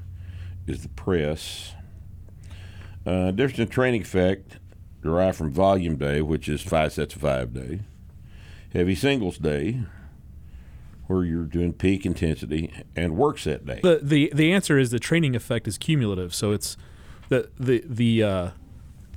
[0.67, 1.75] is the press.
[3.07, 4.59] Uh, difference in training effect
[5.03, 7.81] derived from volume day, which is five sets of five day.
[8.73, 9.81] Heavy singles day,
[11.07, 13.81] where you're doing peak intensity, and work set day.
[13.83, 16.35] The the the answer is the training effect is cumulative.
[16.35, 16.77] So it's
[17.29, 18.51] the the the uh,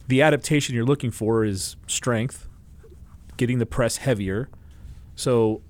[0.07, 2.47] the adaptation you're looking for is strength,
[3.37, 4.49] getting the press heavier.
[5.15, 5.61] So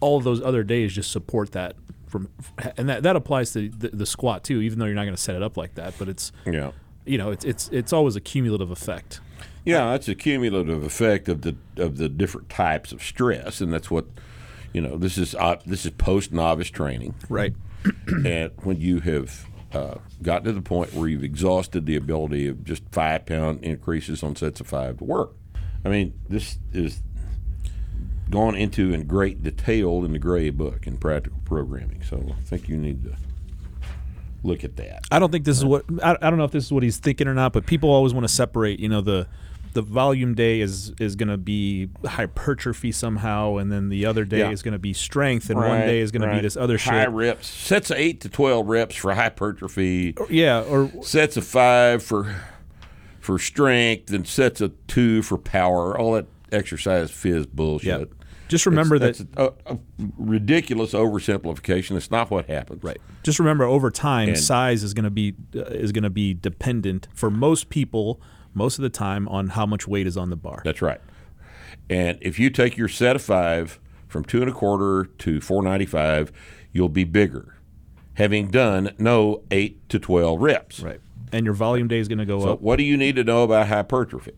[0.00, 1.74] all those other days just support that
[2.12, 2.28] from,
[2.76, 4.60] and that that applies to the, the squat too.
[4.60, 6.70] Even though you're not going to set it up like that, but it's yeah.
[7.04, 9.20] you know it's it's it's always a cumulative effect.
[9.64, 13.90] Yeah, that's a cumulative effect of the of the different types of stress, and that's
[13.90, 14.04] what
[14.72, 14.98] you know.
[14.98, 17.54] This is uh, this is post novice training, Right.
[18.24, 22.62] and when you have uh, gotten to the point where you've exhausted the ability of
[22.62, 25.32] just five pound increases on sets of five to work.
[25.84, 27.02] I mean, this is
[28.32, 32.02] gone into in great detail in the Gray book in practical programming.
[32.02, 33.14] So I think you need to
[34.42, 35.04] look at that.
[35.12, 36.96] I don't think this is what I, I don't know if this is what he's
[36.98, 38.80] thinking or not, but people always want to separate.
[38.80, 39.28] You know, the
[39.74, 44.40] the volume day is is going to be hypertrophy somehow, and then the other day
[44.40, 44.50] Yeah.
[44.50, 47.04] is going to be strength, and one day is going to be this other high
[47.04, 47.10] shit.
[47.10, 50.14] reps, sets of eight to twelve reps for hypertrophy.
[50.28, 52.34] Yeah, or sets of five for
[53.20, 55.96] for strength and sets of two for power.
[55.96, 58.10] All that exercise phys bullshit.
[58.52, 59.32] Just remember That's- that.
[59.34, 59.78] that's a, a
[60.18, 61.96] ridiculous oversimplification.
[61.96, 62.84] It's not what happens.
[62.84, 62.98] Right.
[63.22, 66.34] Just remember, over time, And- size is going to be uh, is going to be
[66.34, 68.20] dependent for most people
[68.52, 70.60] most of the time on how much weight is on the bar.
[70.64, 71.00] That's right.
[71.88, 75.62] And if you take your set of five from two and a quarter to four
[75.62, 76.30] ninety five,
[76.72, 77.56] you'll be bigger,
[78.14, 80.80] having done no eight to twelve reps.
[80.80, 81.00] Right.
[81.32, 82.58] And your volume day is going to go So up.
[82.58, 84.32] So what do you need to know about hypertrophy?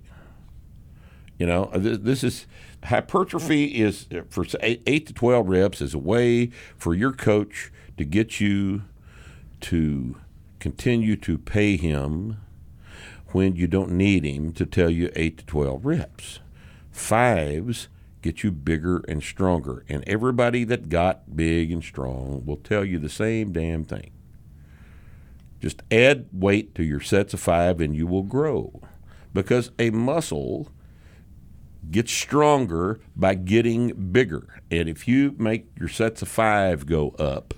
[1.40, 2.46] You know, uh, this, this is
[2.84, 7.72] hypertrophy is uh, for eight, eight to twelve reps is a way for your coach
[7.96, 8.82] to get you
[9.60, 10.16] to
[10.60, 12.38] continue to pay him
[13.32, 16.40] when you don't need him to tell you eight to twelve reps.
[16.90, 17.88] Fives
[18.22, 22.98] get you bigger and stronger, and everybody that got big and strong will tell you
[22.98, 24.10] the same damn thing.
[25.60, 28.82] Just add weight to your sets of five and you will grow.
[29.32, 30.70] Because a muscle
[31.90, 34.60] gets stronger by getting bigger.
[34.70, 37.54] And if you make your sets of five go up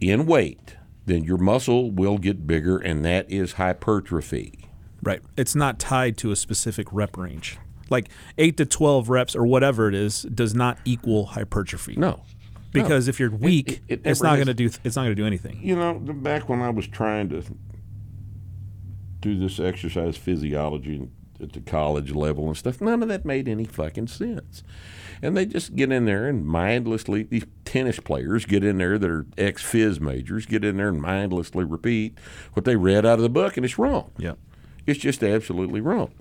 [0.00, 0.76] in weight,
[1.06, 4.66] then your muscle will get bigger, and that is hypertrophy.
[5.02, 5.20] Right.
[5.36, 7.58] It's not tied to a specific rep range.
[7.90, 11.94] Like eight to twelve reps or whatever it is does not equal hypertrophy.
[11.96, 12.22] No.
[12.70, 14.66] Because if you're weak, it- it it's not going to do.
[14.84, 15.58] It's not going to do anything.
[15.62, 17.42] You know, back when I was trying to
[19.20, 21.08] do this exercise physiology
[21.40, 24.62] at the college level and stuff, none of that made any fucking sense.
[25.22, 29.10] And they just get in there and mindlessly, these tennis players get in there that
[29.10, 32.16] are ex phys majors, get in there and mindlessly repeat
[32.52, 34.10] what they read out of the book, and it's wrong.
[34.16, 34.34] Yeah.
[34.86, 36.12] It's just absolutely wrong.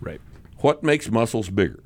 [0.00, 0.20] Right.
[0.58, 1.82] What makes muscles bigger?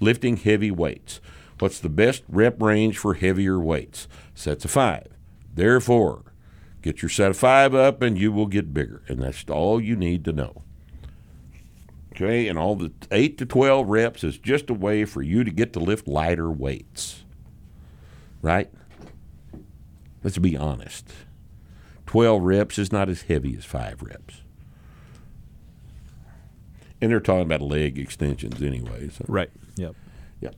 [0.00, 1.20] Lifting heavy weights.
[1.58, 4.08] What's the best rep range for heavier weights?
[4.34, 5.08] Sets of five.
[5.54, 6.32] Therefore,
[6.82, 9.02] get your set of five up and you will get bigger.
[9.08, 10.62] And that's all you need to know.
[12.16, 15.50] Okay, and all the 8 to 12 reps is just a way for you to
[15.50, 17.24] get to lift lighter weights.
[18.40, 18.70] Right?
[20.24, 21.12] Let's be honest.
[22.06, 24.40] 12 reps is not as heavy as 5 reps.
[27.02, 29.10] And they're talking about leg extensions anyway.
[29.10, 29.26] So.
[29.28, 29.50] Right.
[29.76, 29.94] Yep.
[30.40, 30.54] Yep.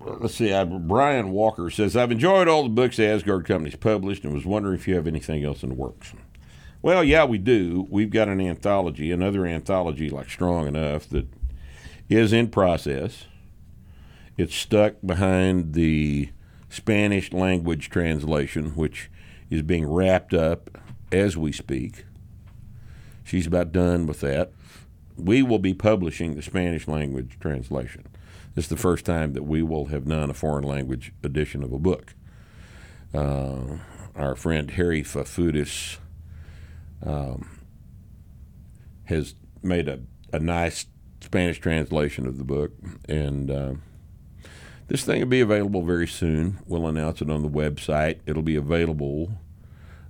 [0.00, 0.52] Let's see.
[0.52, 4.44] I, Brian Walker says, I've enjoyed all the books the Aasgaard Company's published and was
[4.44, 6.12] wondering if you have anything else in the works.
[6.82, 7.86] Well, yeah, we do.
[7.90, 11.28] We've got an anthology, another anthology like Strong Enough, that
[12.08, 13.26] is in process.
[14.36, 16.30] It's stuck behind the
[16.68, 19.10] Spanish language translation, which
[19.48, 20.76] is being wrapped up
[21.12, 22.04] as we speak.
[23.22, 24.50] She's about done with that.
[25.16, 28.08] We will be publishing the Spanish language translation.
[28.56, 31.72] This is the first time that we will have done a foreign language edition of
[31.72, 32.14] a book.
[33.14, 33.78] Uh,
[34.16, 35.98] our friend Harry Fafudis
[37.04, 37.58] um,
[39.04, 40.00] has made a,
[40.32, 40.86] a nice
[41.20, 42.72] Spanish translation of the book,
[43.08, 43.74] and uh,
[44.88, 46.58] this thing will be available very soon.
[46.66, 48.20] We'll announce it on the website.
[48.26, 49.32] It'll be available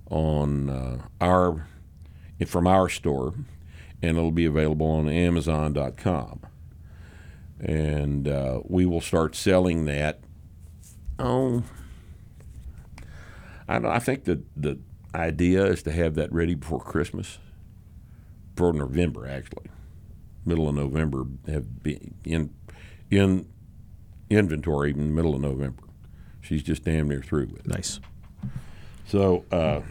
[0.09, 1.67] on uh, our
[2.47, 3.33] from our store,
[4.01, 6.41] and it'll be available on Amazon.com.
[7.59, 10.19] And uh, we will start selling that.
[11.17, 11.63] Oh,
[13.67, 13.77] I.
[13.77, 14.79] I think that the
[15.15, 17.37] idea is to have that ready before Christmas,
[18.55, 19.67] for November actually,
[20.45, 21.25] middle of November.
[21.47, 22.53] Have be in
[23.11, 23.47] in
[24.29, 25.83] inventory in the middle of November.
[26.41, 27.67] She's just damn near through with it.
[27.67, 27.99] Nice.
[29.07, 29.81] So uh,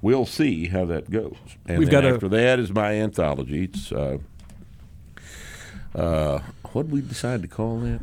[0.00, 1.36] we'll see how that goes.
[1.66, 3.64] And We've got a- after that is my anthology.
[3.64, 4.18] It's uh,
[5.94, 6.40] uh,
[6.72, 8.00] what did we decide to call that?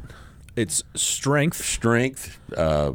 [0.55, 2.93] It's strength, Strength, uh,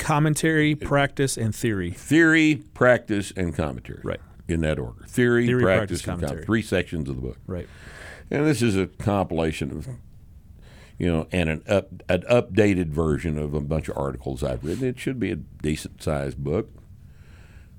[0.00, 1.92] commentary, practice, and theory.
[1.92, 4.00] theory, practice, and commentary.
[4.02, 4.20] Right.
[4.48, 5.04] In that order.
[5.06, 6.44] Theory, Theory, practice, practice, and commentary.
[6.44, 7.36] Three sections of the book.
[7.46, 7.68] Right.
[8.30, 9.88] And this is a compilation of,
[10.98, 14.84] you know, and an up an updated version of a bunch of articles I've written.
[14.88, 16.70] It should be a decent sized book.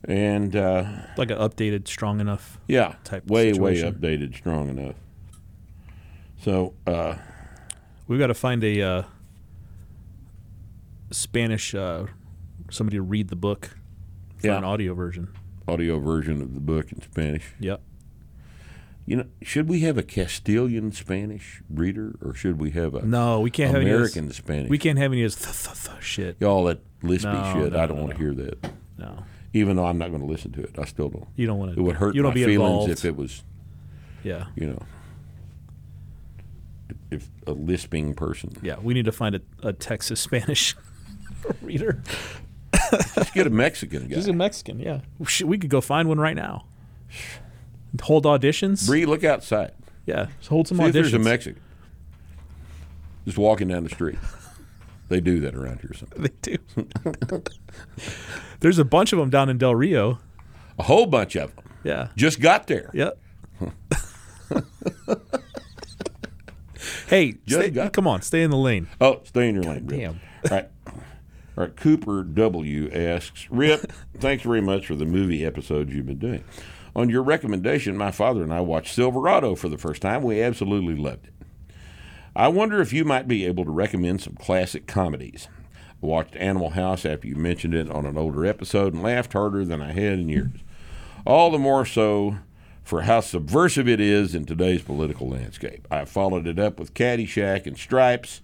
[0.06, 0.84] And uh,
[1.18, 2.58] Like an updated, strong enough.
[2.68, 4.02] Yeah, type way situation.
[4.02, 4.96] way updated, strong enough.
[6.44, 7.16] So uh,
[8.08, 9.04] We've got to find a uh,
[11.12, 12.06] Spanish uh,
[12.70, 13.78] somebody to read the book
[14.38, 14.58] for Yeah.
[14.58, 15.30] an audio version.
[15.68, 17.54] audio version of the book in Spanish.
[17.60, 17.82] Yep.
[19.06, 23.40] You know, should we have a Castilian Spanish reader, or should we have a No,
[23.40, 24.70] we can't have American any of Spanish?
[24.70, 26.44] We can't have any of th- th- th- shit.
[26.44, 27.74] all that lispy No, shit.
[27.74, 28.72] no, I don't no, want to hear that.
[28.98, 31.28] No, Even though I'm not going to listen to it, I still don't.
[31.36, 31.80] you don't want to.
[31.80, 32.92] It would hurt you don't my be feelings involved.
[32.92, 33.44] if it was,
[34.24, 34.82] yeah, you know,
[37.10, 38.54] if a lisping person.
[38.62, 38.76] yeah.
[38.82, 40.76] We need to find a, a Texas Spanish
[41.62, 42.02] reader.
[43.16, 44.16] Just get a Mexican guy.
[44.16, 44.80] He's a Mexican.
[44.80, 46.66] Yeah, Shit, we could go find one right now.
[48.04, 48.86] Hold auditions.
[48.88, 49.72] Bree, look outside.
[50.06, 50.94] yeah, just hold some See if auditions.
[50.94, 51.62] there's a Mexican.
[53.26, 54.18] Just walking down the street.
[55.10, 56.30] They do that around here sometimes.
[56.42, 57.44] They do.
[58.62, 60.20] there's a bunch of them down in Del Rio.
[60.80, 62.08] A whole bunch of them Yeah.
[62.16, 62.90] just got there.
[62.94, 63.20] Yep.
[67.08, 68.88] hey, Just stay, got- come on, stay in the lane.
[69.00, 69.86] Oh, stay in your lane.
[69.86, 70.00] Rip.
[70.00, 70.20] damn.
[70.50, 70.70] All right.
[71.62, 71.76] All right.
[71.76, 76.44] Cooper W asks, Rip, thanks very much for the movie episodes you've been doing.
[76.96, 80.24] On your recommendation, my father and I watched Silverado for the first time.
[80.24, 81.34] We absolutely loved it.
[82.36, 85.50] I wonder if you might be able to recommend some classic comedies.
[86.02, 89.64] I watched Animal House after you mentioned it on an older episode and laughed harder
[89.64, 90.62] than I had in years.
[91.28, 92.38] All the more so
[92.84, 95.88] for how subversive it is in today's political landscape.
[95.92, 98.42] I followed it up with Caddyshack and Stripes,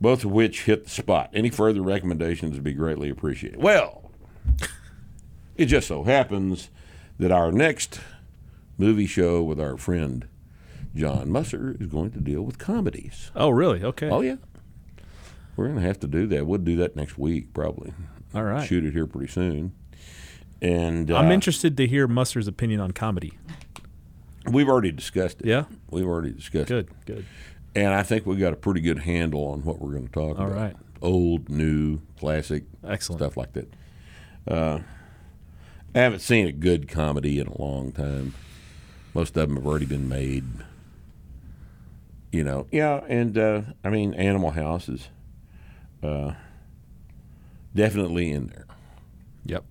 [0.00, 1.30] both of which hit the spot.
[1.32, 3.62] Any further recommendations would be greatly appreciated.
[3.62, 4.10] Well,
[5.56, 6.70] it just so happens
[7.18, 8.00] that our next
[8.78, 10.26] movie show with our friend
[10.94, 13.30] John Musser is going to deal with comedies.
[13.34, 13.82] Oh, really?
[13.82, 14.08] Okay.
[14.08, 14.36] Oh, yeah.
[15.56, 16.46] We're going to have to do that.
[16.46, 17.92] We'll do that next week, probably.
[18.34, 18.66] All right.
[18.66, 19.72] Shoot it here pretty soon.
[20.60, 23.32] And uh, I'm interested to hear Musser's opinion on comedy.
[24.50, 25.46] We've already discussed it.
[25.46, 25.64] Yeah?
[25.90, 26.88] We've already discussed it.
[26.88, 27.26] Good, good.
[27.76, 30.38] And I think we've got a pretty good handle on what we're going to talk
[30.38, 30.56] All about.
[30.56, 30.76] right.
[31.02, 33.20] Old, new, classic, Excellent.
[33.20, 33.70] stuff like that.
[34.48, 34.78] Uh,
[35.94, 38.32] I haven't seen a good comedy in a long time.
[39.12, 40.44] Most of them have already been made.
[42.32, 45.08] You know, yeah, and uh, I mean, Animal House is
[46.02, 46.32] uh,
[47.74, 48.66] definitely in there.
[49.46, 49.64] Yep.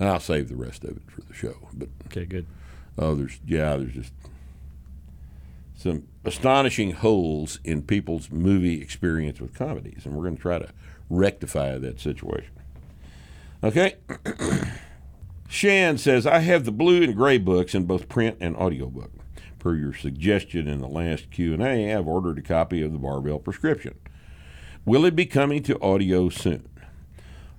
[0.00, 1.56] And I'll save the rest of it for the show.
[1.72, 2.46] But Okay, good.
[2.98, 4.12] Oh, there's yeah, there's just
[5.84, 10.70] some astonishing holes in people's movie experience with comedies, and we're going to try to
[11.10, 12.50] rectify that situation.
[13.62, 13.96] Okay.
[15.48, 19.12] Shan says, I have the blue and gray books in both print and audiobook.
[19.58, 23.94] Per your suggestion in the last Q&A, I've ordered a copy of the Barbell Prescription.
[24.86, 26.66] Will it be coming to audio soon?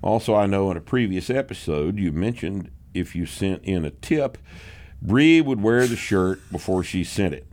[0.01, 4.39] Also, I know in a previous episode you mentioned if you sent in a tip,
[4.99, 7.47] Bree would wear the shirt before she sent it.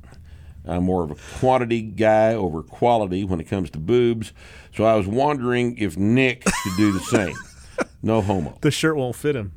[0.67, 4.33] I'm more of a quantity guy over quality when it comes to boobs,
[4.75, 7.35] so I was wondering if Nick could do the same.
[8.05, 8.59] No homo.
[8.63, 9.53] The shirt won't fit him.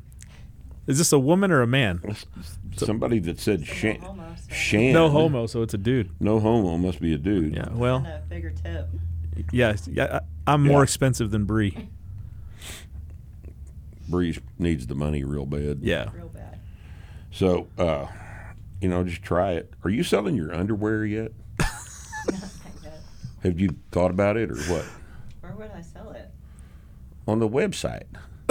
[0.86, 2.00] Is this a woman or a man?
[2.76, 4.00] Somebody that said Shan.
[4.00, 4.92] homo, so- Shan.
[4.92, 6.10] No homo, so it's a dude.
[6.20, 7.54] No homo must be a dude.
[7.56, 7.64] Yeah.
[7.64, 8.86] And Well, a bigger tip.
[9.50, 9.74] yeah.
[9.90, 11.88] yeah I, I'm more expensive than Bree.
[14.08, 15.80] Bree needs the money real bad.
[15.82, 16.10] Yeah.
[16.14, 16.60] Real bad.
[17.32, 18.06] So, uh,
[18.80, 19.72] you know, just try it.
[19.84, 21.32] Are you selling your underwear yet?
[23.42, 24.84] Have you thought about it or what?
[25.40, 26.30] Where would I sell it?
[27.28, 28.04] On the website.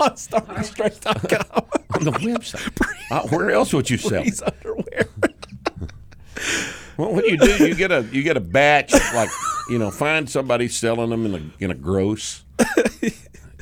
[0.00, 1.64] On StarTrek.com.
[1.94, 2.80] On the website.
[3.10, 4.20] Uh, where else would you sell?
[4.20, 4.24] it?
[4.24, 5.08] Bree's underwear.
[6.96, 9.30] Well, what you do, you get a you get a batch, like
[9.70, 12.44] you know, find somebody selling them in a in a gross.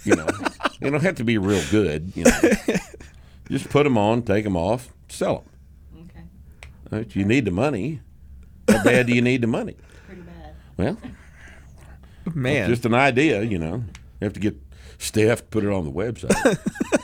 [0.04, 0.26] You know,
[0.80, 2.12] they don't have to be real good.
[2.14, 2.40] You know,
[3.50, 5.44] just put them on, take them off, sell them.
[6.92, 7.18] Okay.
[7.18, 8.00] You need the money.
[8.68, 9.76] How bad do you need the money?
[10.06, 10.54] Pretty bad.
[10.76, 10.98] Well,
[12.34, 12.68] Man.
[12.68, 13.42] just an idea.
[13.42, 13.76] You know,
[14.20, 14.56] you have to get
[14.98, 16.32] staff to put it on the website.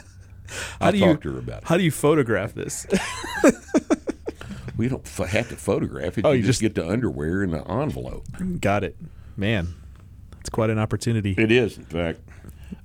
[0.80, 1.68] how I'll do talk you to her about it.
[1.68, 2.86] how do you photograph this?
[4.74, 6.24] We don't f- have to photograph it.
[6.24, 8.24] Oh, you, you just just- get the underwear in the envelope.
[8.60, 8.96] Got it.
[9.36, 9.74] Man,
[10.32, 11.34] that's quite an opportunity.
[11.38, 12.20] It is, in fact.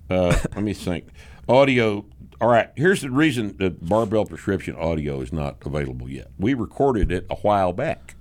[0.10, 1.08] Uh, let me think.
[1.48, 2.06] Audio.
[2.40, 2.70] All right.
[2.76, 6.28] Here's the reason that Barbell Prescription Audio is not available yet.
[6.38, 8.16] We recorded it a while back,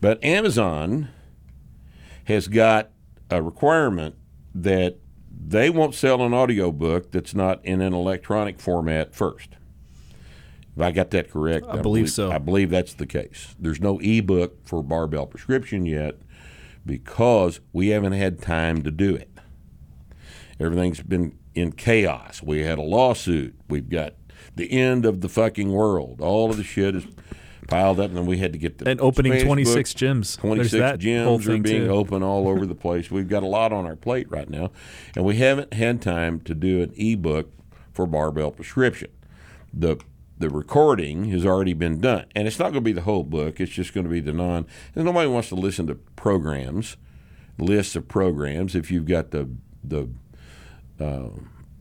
[0.00, 1.08] but Amazon
[2.24, 2.90] has got
[3.30, 4.16] a requirement
[4.54, 4.98] that
[5.46, 9.50] they won't sell an audio book that's not in an electronic format first.
[10.76, 12.30] If I got that correct, I believe so.
[12.30, 13.54] I believe that's the case.
[13.58, 16.16] There's no ebook for Barbell Prescription yet
[16.84, 19.30] because we haven't had time to do it.
[20.58, 22.42] Everything's been in chaos.
[22.42, 23.54] We had a lawsuit.
[23.68, 24.14] We've got
[24.56, 26.20] the end of the fucking world.
[26.20, 27.06] All of the shit is
[27.68, 30.38] piled up, and then we had to get the And opening Spanish 26 gyms.
[30.38, 31.88] 26 gyms are being too.
[31.88, 33.10] open all over the place.
[33.10, 34.70] We've got a lot on our plate right now,
[35.16, 37.50] and we haven't had time to do an ebook
[37.92, 39.10] for Barbell Prescription.
[39.72, 39.96] The
[40.36, 43.60] the recording has already been done, and it's not going to be the whole book.
[43.60, 44.66] It's just going to be the non.
[44.94, 46.96] And nobody wants to listen to programs,
[47.56, 48.74] lists of programs.
[48.74, 49.48] If you've got the
[49.82, 50.08] the
[51.00, 51.28] uh,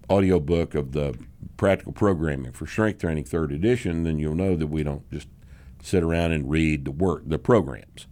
[0.09, 1.17] audio book of the
[1.57, 5.27] practical programming for strength training third edition, then you'll know that we don't just
[5.81, 8.07] sit around and read the work the programs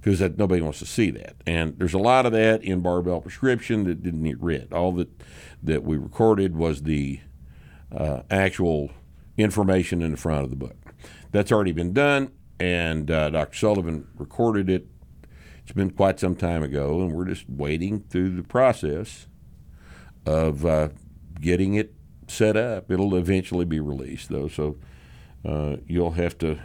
[0.00, 1.34] because that nobody wants to see that.
[1.46, 4.72] And there's a lot of that in barbell prescription that didn't get read.
[4.72, 5.08] All that
[5.62, 7.20] that we recorded was the
[7.90, 8.90] uh, actual
[9.36, 10.76] information in the front of the book.
[11.32, 13.56] That's already been done, and uh, Dr.
[13.56, 14.86] Sullivan recorded it.
[15.62, 19.26] It's been quite some time ago, and we're just waiting through the process
[20.26, 20.88] of uh,
[21.40, 21.94] getting it
[22.28, 22.90] set up.
[22.90, 24.76] It'll eventually be released, though, so
[25.44, 26.58] uh, you'll have to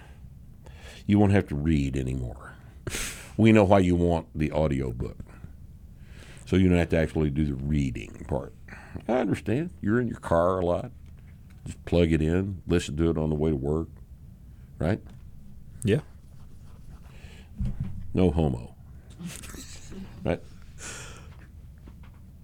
[1.09, 2.53] you won't have to read anymore.
[3.35, 5.17] We know why you want the audio book,
[6.45, 8.53] so you don't have to actually do the reading part.
[9.07, 9.71] I understand.
[9.81, 10.91] You're in your car a lot.
[11.65, 13.87] Just plug it in, listen to it on the way to work,
[14.77, 15.01] right?
[15.83, 16.01] Yeah.
[18.13, 18.75] No homo.
[20.23, 20.41] right?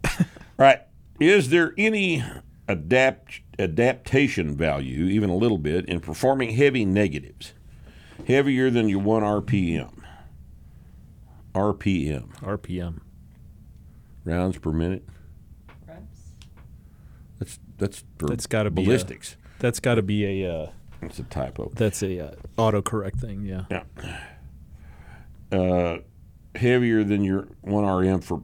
[0.57, 0.81] right.
[1.19, 2.23] Is there any
[2.67, 7.53] adapt adaptation value, even a little bit, in performing heavy negatives?
[8.27, 9.91] Heavier than your one RPM.
[11.53, 12.35] RPM.
[12.41, 12.99] RPM.
[14.25, 15.03] Rounds per minute.
[15.87, 16.01] Reps.
[17.39, 19.37] That's that's for That's gotta be a- ballistics.
[19.59, 20.53] That's got to be a.
[20.63, 20.69] Uh,
[21.01, 21.71] That's a typo.
[21.75, 23.45] that's a uh, autocorrect thing.
[23.45, 23.63] Yeah.
[23.71, 25.57] Yeah.
[25.57, 25.97] Uh,
[26.55, 28.43] heavier than your one RM for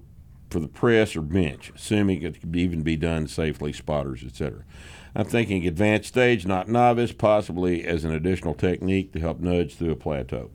[0.51, 4.63] for the press or bench, assuming it could even be done safely, spotters, etc.
[5.15, 9.91] I'm thinking advanced stage, not novice, possibly as an additional technique to help nudge through
[9.91, 10.51] a plateau.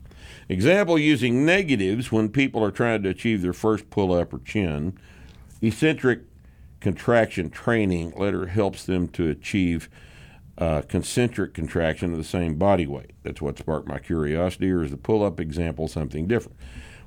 [0.48, 4.96] Example using negatives when people are trying to achieve their first pull up or chin.
[5.60, 6.20] Eccentric
[6.80, 9.88] contraction training later helps them to achieve
[10.58, 13.12] uh, concentric contraction of the same body weight.
[13.22, 16.56] That's what sparked my curiosity, or is the pull up example something different?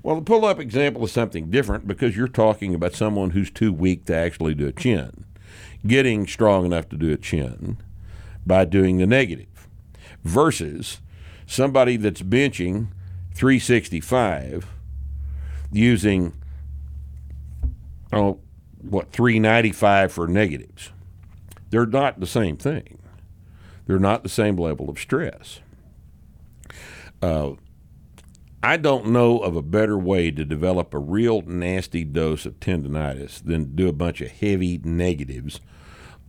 [0.01, 3.73] Well, the pull up example is something different because you're talking about someone who's too
[3.73, 5.25] weak to actually do a chin,
[5.85, 7.77] getting strong enough to do a chin
[8.45, 9.67] by doing the negative,
[10.23, 11.01] versus
[11.45, 12.87] somebody that's benching
[13.33, 14.65] 365
[15.71, 16.33] using,
[18.13, 18.39] oh,
[18.81, 20.91] what, 395 for negatives.
[21.69, 22.99] They're not the same thing
[23.89, 25.61] they're not the same level of stress.
[27.23, 27.53] Uh,
[28.62, 33.43] I don't know of a better way to develop a real nasty dose of tendonitis
[33.43, 35.62] than to do a bunch of heavy negatives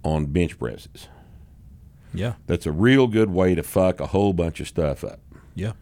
[0.05, 1.09] on bench presses.
[2.14, 2.35] Yeah.
[2.47, 5.20] That's a real good way to fuck a whole bunch of stuff up.
[5.55, 5.72] Yeah.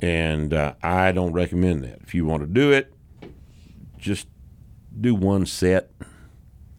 [0.00, 2.00] And uh, I don't recommend that.
[2.02, 2.92] If you want to do it,
[3.98, 4.28] just
[4.98, 5.90] do one set.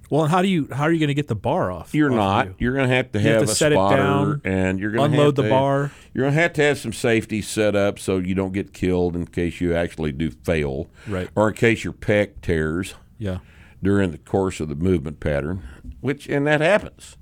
[0.10, 1.94] Well, and how do you how are you going to get the bar off?
[1.94, 2.48] You're off not.
[2.48, 2.56] you?
[2.60, 4.80] You're going to have to You have have to a set it spotter, down, and
[4.80, 5.92] you're going to unload the bar.
[6.14, 9.16] You're going to have to have some safety set up so you don't get killed
[9.16, 11.30] in case you actually do fail, Right.
[11.36, 13.40] Or in case your pec tears Yeah.
[13.84, 15.64] during the course of the movement pattern,
[16.00, 17.18] which and that happens.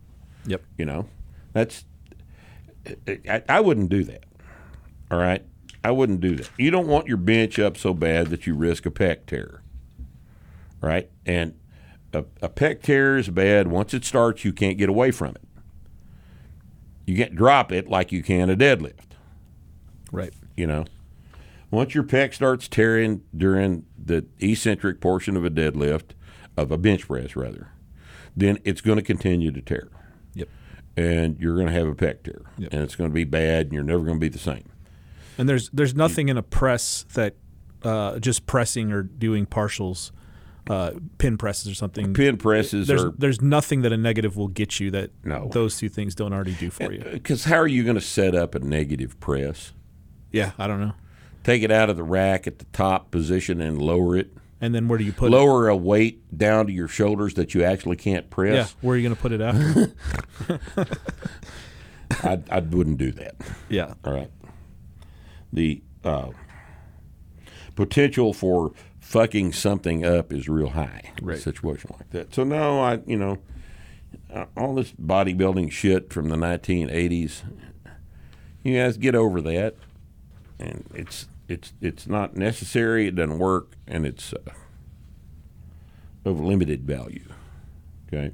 [0.45, 0.61] Yep.
[0.77, 1.09] You know,
[1.53, 1.85] that's
[3.27, 4.25] I, I wouldn't do that.
[5.09, 5.43] All right,
[5.83, 6.49] I wouldn't do that.
[6.57, 9.61] You don't want your bench up so bad that you risk a pec tear.
[10.81, 11.55] Right, and
[12.15, 13.67] a, a pec tear is bad.
[13.67, 15.41] Once it starts, you can't get away from it.
[17.05, 19.13] You can't drop it like you can a deadlift.
[20.11, 20.33] Right.
[20.57, 20.85] You know,
[21.71, 26.11] once your pec starts tearing during the eccentric portion of a deadlift,
[26.57, 27.69] of a bench press rather,
[28.35, 29.89] then it's going to continue to tear
[30.33, 30.47] Yep.
[30.97, 32.73] and you're going to have a pec tear, Yep.
[32.73, 34.69] and it's going to be bad, and you're never going to be the same.
[35.37, 37.35] And there's there's nothing in a press that
[37.83, 40.11] uh, just pressing or doing partials,
[40.69, 42.13] uh, pin presses or something.
[42.13, 45.49] Pin presses there's are there's nothing that a negative will get you that No.
[45.51, 46.99] those two things don't already do for you.
[47.11, 49.73] because how are you going to set up a negative press?
[50.31, 50.93] Yeah, I don't know.
[51.43, 54.33] Take it out of the rack at the top position and lower it.
[54.59, 55.29] And then where do you put it?
[55.35, 58.53] Lower a weight down to your shoulders that you actually can't press?
[58.55, 59.93] Yeah, where are you going to put it after?
[62.23, 63.35] I, I wouldn't do that.
[63.69, 63.93] yeah.
[64.03, 64.31] All right.
[65.53, 66.29] The uh,
[67.75, 68.71] potential for
[69.05, 71.39] fucking something up is real high in a Right.
[71.39, 72.33] situation like that.
[72.33, 73.37] So no, I you know
[74.33, 77.43] uh, all this bodybuilding shit from the 1980s.
[78.63, 79.75] You guys get over that,
[80.59, 83.07] and it's it's it's not necessary.
[83.07, 84.39] It doesn't work, and it's uh,
[86.25, 87.25] of limited value.
[88.07, 88.33] Okay.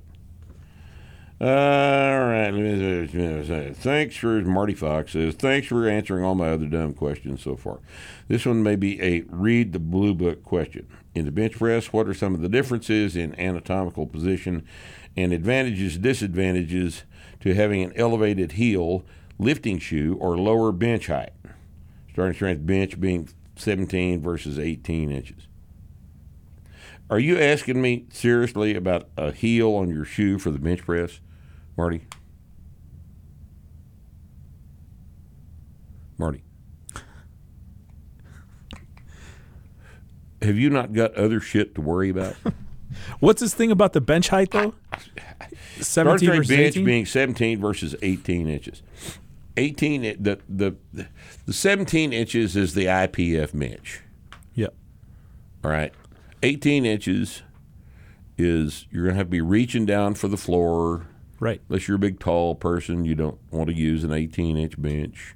[1.41, 2.53] All right.
[3.75, 5.33] Thanks for Marty Fox says.
[5.33, 7.79] Thanks for answering all my other dumb questions so far.
[8.27, 10.87] This one may be a read the blue book question.
[11.15, 14.67] In the bench press, what are some of the differences in anatomical position
[15.17, 17.05] and advantages, disadvantages
[17.39, 19.03] to having an elevated heel,
[19.39, 21.33] lifting shoe, or lower bench height?
[22.11, 25.47] Starting strength bench being 17 versus 18 inches.
[27.09, 31.19] Are you asking me seriously about a heel on your shoe for the bench press,
[31.77, 32.05] Marty?
[36.17, 36.43] Marty.
[40.41, 42.35] Have you not got other shit to worry about?
[43.19, 44.73] What's this thing about the bench height though?
[45.79, 46.85] 17 straight versus bench 18?
[46.85, 48.81] being 17 versus 18 inches.
[49.57, 50.75] 18 i- the the
[51.45, 54.01] the 17 inches is the IPF bench.
[54.55, 54.73] Yep.
[55.63, 55.93] All right.
[56.43, 57.43] 18 inches
[58.37, 61.07] is you're going to have to be reaching down for the floor.
[61.41, 61.59] Right.
[61.67, 65.35] Unless you're a big, tall person, you don't want to use an 18 inch bench.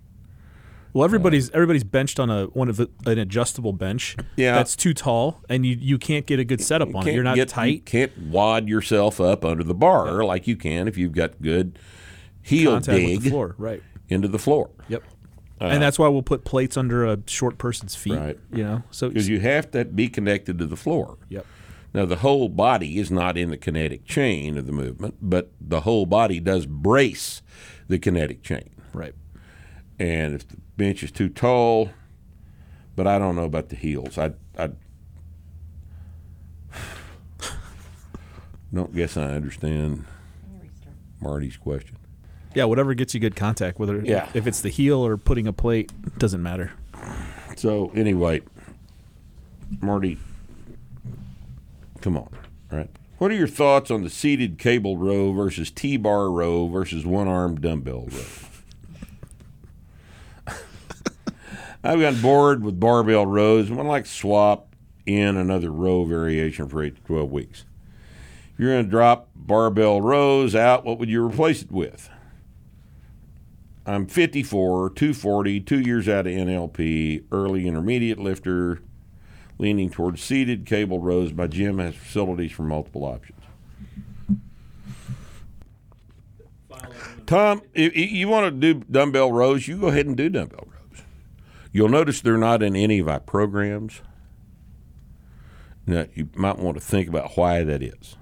[0.93, 4.16] Well, everybody's everybody's benched on a one of the, an adjustable bench.
[4.38, 4.53] Yeah.
[4.56, 7.14] That's too tall, and you you can't get a good setup on it.
[7.14, 7.86] You're not get- You tight.
[7.86, 11.78] can't wad yourself up under the bar like you can if you've got good
[12.41, 13.56] heel contact dig the floor.
[13.58, 13.84] Right.
[14.08, 14.70] into the floor.
[14.88, 15.03] Yep.
[15.60, 18.14] Uh, and that's why we'll put plates under a short person's feet.
[18.14, 18.39] Right.
[18.53, 18.84] You know.
[18.91, 21.18] So Because you have to be connected to the floor.
[21.30, 21.45] Yep.
[21.95, 25.81] Now, the whole body is not in the kinetic chain of the movement, but the
[25.81, 27.41] whole body does brace
[27.87, 28.69] the kinetic chain.
[28.93, 29.15] Right.
[29.97, 31.91] And if the bench is too tall,
[32.97, 34.17] but I don't know about the heels.
[34.17, 34.71] I, I
[38.73, 40.03] don't guess I understand
[40.51, 40.95] Let me restart.
[41.21, 41.95] Marty's question.
[42.53, 42.65] Yeah.
[42.65, 44.27] Whatever gets you good contact, whether Yeah.
[44.33, 46.71] if it's the heel or putting a plate, doesn't matter.
[47.55, 48.41] So, anyway,
[49.79, 50.17] Marty,
[52.06, 52.30] come on.
[52.72, 52.89] right?
[53.18, 57.28] What are your thoughts on the seated cable row versus T bar row versus one
[57.28, 58.26] arm dumbbell row?
[61.84, 64.76] I've gotten bored with barbell rows and would like to swap
[65.08, 67.66] in another row variation for 8 to 12 weeks.
[68.53, 72.08] If you're going to drop barbell rows out, what would you replace it with?
[73.88, 78.82] I'm 54, 240, two years out of NLP, early intermediate lifter,
[79.58, 81.34] leaning towards seated cable rows.
[81.34, 83.41] My gym has facilities for multiple options.
[87.26, 91.03] Tom, if you want to do dumbbell rows, you go ahead and do dumbbell rows.
[91.72, 94.01] You'll notice they're not in any of our programs.
[95.88, 98.16] Now, you might want to think about why that is.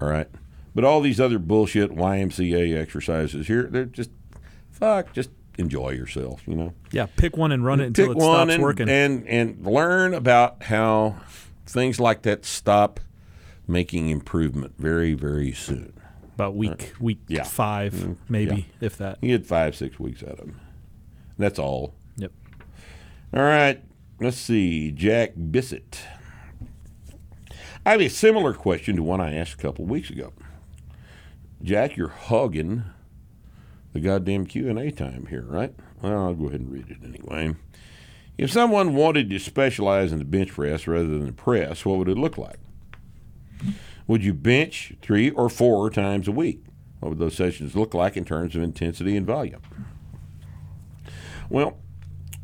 [0.00, 0.28] All right.
[0.74, 4.10] But all these other bullshit YMCA exercises here, they're just
[4.70, 5.30] fuck, just
[5.60, 6.74] enjoy yourself, you know.
[6.90, 7.06] Yeah.
[7.16, 8.88] Pick one and run it until Pick it stops and, working.
[8.88, 11.16] and and learn about how
[11.66, 12.98] things like that stop
[13.68, 15.92] making improvement very, very soon.
[16.34, 17.44] About week week Yeah.
[17.44, 18.12] five, mm-hmm.
[18.28, 19.18] maybe if that.
[19.20, 20.60] You get five, six weeks out of them.
[21.38, 21.94] That's all.
[22.16, 22.32] Yep.
[23.34, 23.82] All right.
[24.20, 24.90] Let's see.
[24.90, 26.00] Jack Bissett.
[27.86, 30.32] I have a similar question to one I asked a couple weeks ago.
[31.62, 32.84] Jack, you're hogging
[33.92, 35.74] the goddamn Q and A time here, right?
[36.00, 37.54] Well, I'll go ahead and read it anyway.
[38.38, 42.08] If someone wanted to specialize in the bench press rather than the press, what would
[42.08, 42.58] it look like?
[44.06, 46.64] Would you bench three or four times a week?
[47.00, 49.60] What would those sessions look like in terms of intensity and volume?
[51.48, 51.78] Well,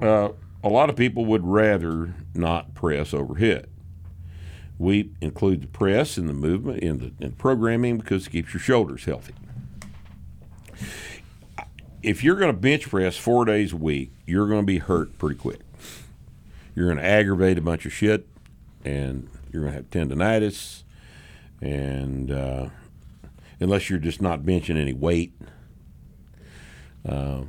[0.00, 0.30] uh,
[0.62, 3.68] a lot of people would rather not press overhead.
[4.78, 8.60] We include the press in the movement in the in programming because it keeps your
[8.60, 9.34] shoulders healthy.
[12.06, 15.18] If you're going to bench press four days a week, you're going to be hurt
[15.18, 15.58] pretty quick.
[16.72, 18.28] You're going to aggravate a bunch of shit,
[18.84, 20.84] and you're going to have tendonitis,
[21.60, 22.68] and uh,
[23.58, 25.32] unless you're just not benching any weight.
[27.04, 27.42] Uh,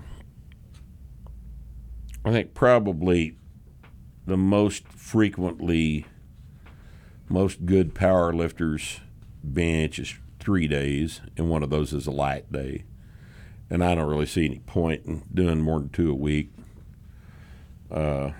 [2.25, 3.37] I think probably
[4.25, 6.07] the most frequently,
[7.29, 9.01] most good power lifters
[9.43, 12.85] bench is three days, and one of those is a light day.
[13.69, 16.51] And I don't really see any point in doing more than two a week.
[17.91, 18.31] Uh,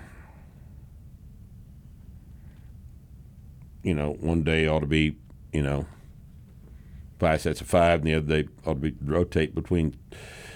[3.82, 5.16] you know, one day ought to be,
[5.52, 5.86] you know,
[7.18, 9.96] five sets of five, and the other day ought to be rotate between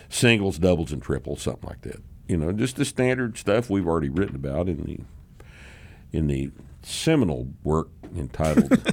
[0.09, 2.03] singles, doubles, and triples, something like that.
[2.29, 6.51] You know, just the standard stuff we've already written about in the in the
[6.83, 8.93] seminal work entitled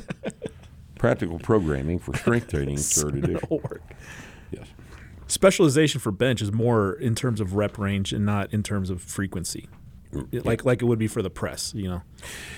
[0.96, 3.84] "Practical Programming for Strength Training, Third Edition." Work.
[4.52, 4.68] Yes.
[5.30, 9.02] Specialization for bench is more in terms of rep range and not in terms of
[9.02, 9.70] frequency.
[10.32, 12.02] It- like like it would be for the press, you know,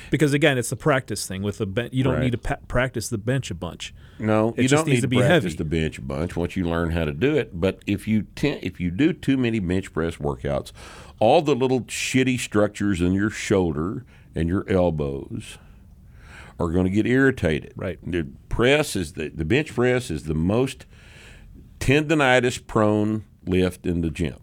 [0.10, 1.92] because again, it's the practice thing with the bench.
[1.94, 2.24] You don't Right.
[2.24, 3.94] need to pa- practice the bench a bunch.
[4.20, 5.58] No, It you just don't needs need to be practice heavy.
[5.58, 7.60] the bench a bunch once you learn how to do it.
[7.60, 10.72] But if you ten, if you do too many bench press workouts,
[11.20, 15.58] all the little shitty structures in your shoulder and your elbows
[16.58, 17.74] are going to get irritated.
[17.76, 18.00] Right.
[18.10, 20.86] The press is the the bench press is the most
[21.82, 24.38] tendonitis prone lift in the gym.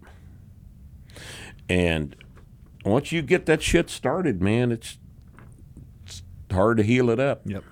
[1.68, 2.14] And
[2.84, 4.98] once you get that shit started, man, it's
[6.04, 7.42] it's hard to heal it up.
[7.44, 7.64] Yep.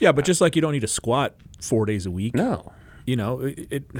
[0.00, 2.34] Yeah, but just like you don't need to squat four days a week.
[2.34, 2.72] No.
[3.06, 3.90] You know, it, it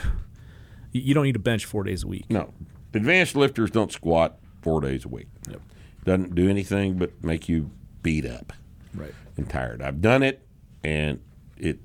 [0.93, 2.27] you don't need to bench four days a week.
[2.31, 2.53] No,
[2.95, 5.29] advanced lifters don't squat four days a week.
[5.51, 5.61] Yep.
[6.05, 7.71] Doesn't do anything but make you
[8.03, 8.53] beat up
[8.95, 9.15] Right.
[9.37, 9.81] and tired.
[9.83, 10.47] I've done it,
[10.83, 11.21] and
[11.57, 11.79] it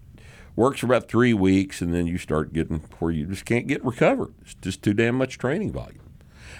[0.59, 3.83] works for about three weeks, and then you start getting where you just can't get
[3.83, 4.33] recovered.
[4.41, 6.01] It's just too damn much training volume.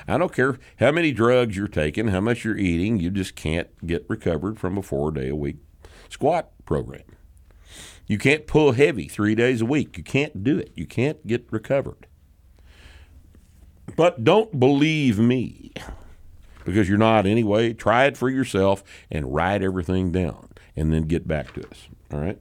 [0.08, 3.68] I don't care how many drugs you're taking, how much you're eating, you just can't
[3.86, 5.58] get recovered from a four day a week
[6.08, 7.04] squat program.
[8.08, 9.98] You can't pull heavy three days a week.
[9.98, 10.72] You can't do it.
[10.76, 12.08] You can't get recovered.
[13.98, 15.74] But don't believe me
[16.64, 17.74] because you're not anyway.
[17.74, 18.82] Try it for yourself
[19.12, 21.90] and write everything down and then get back to us.
[22.14, 22.40] All right?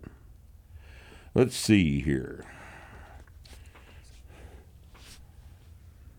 [1.38, 2.44] Let's see here.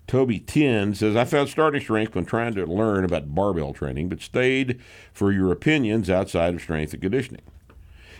[0.07, 4.22] Toby 10 says, I found starting strength when trying to learn about barbell training, but
[4.22, 4.80] stayed
[5.11, 7.41] for your opinions outside of strength and conditioning.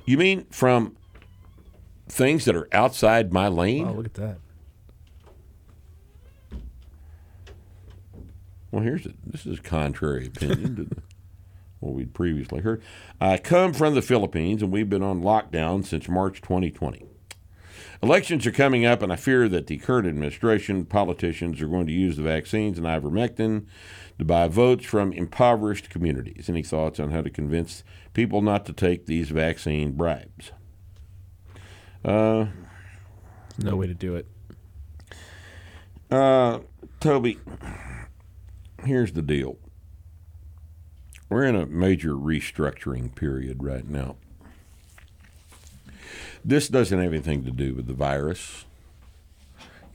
[0.06, 0.98] You mean from
[2.10, 3.88] things that are outside my lane?
[3.88, 4.38] Oh, look at that.
[8.72, 9.16] Well, here's it.
[9.26, 11.02] This is contrary opinion to
[11.80, 12.82] what we'd previously heard.
[13.20, 17.06] I come from the Philippines, and we've been on lockdown since March 2020.
[18.02, 21.94] Elections are coming up, and I fear that the current administration, politicians, are going to
[21.94, 23.66] use the vaccines and ivermectin
[24.18, 26.50] to buy votes from impoverished communities.
[26.50, 30.52] Any thoughts on how to convince people not to take these vaccine bribes?
[32.04, 32.48] Uh,
[33.58, 34.28] No way to do it.
[36.10, 36.60] Uh,
[37.02, 37.38] Toby,
[38.86, 39.58] here's the deal.
[41.30, 44.16] We're in a major restructuring period right now.
[46.44, 48.66] This doesn't have anything to do with the virus.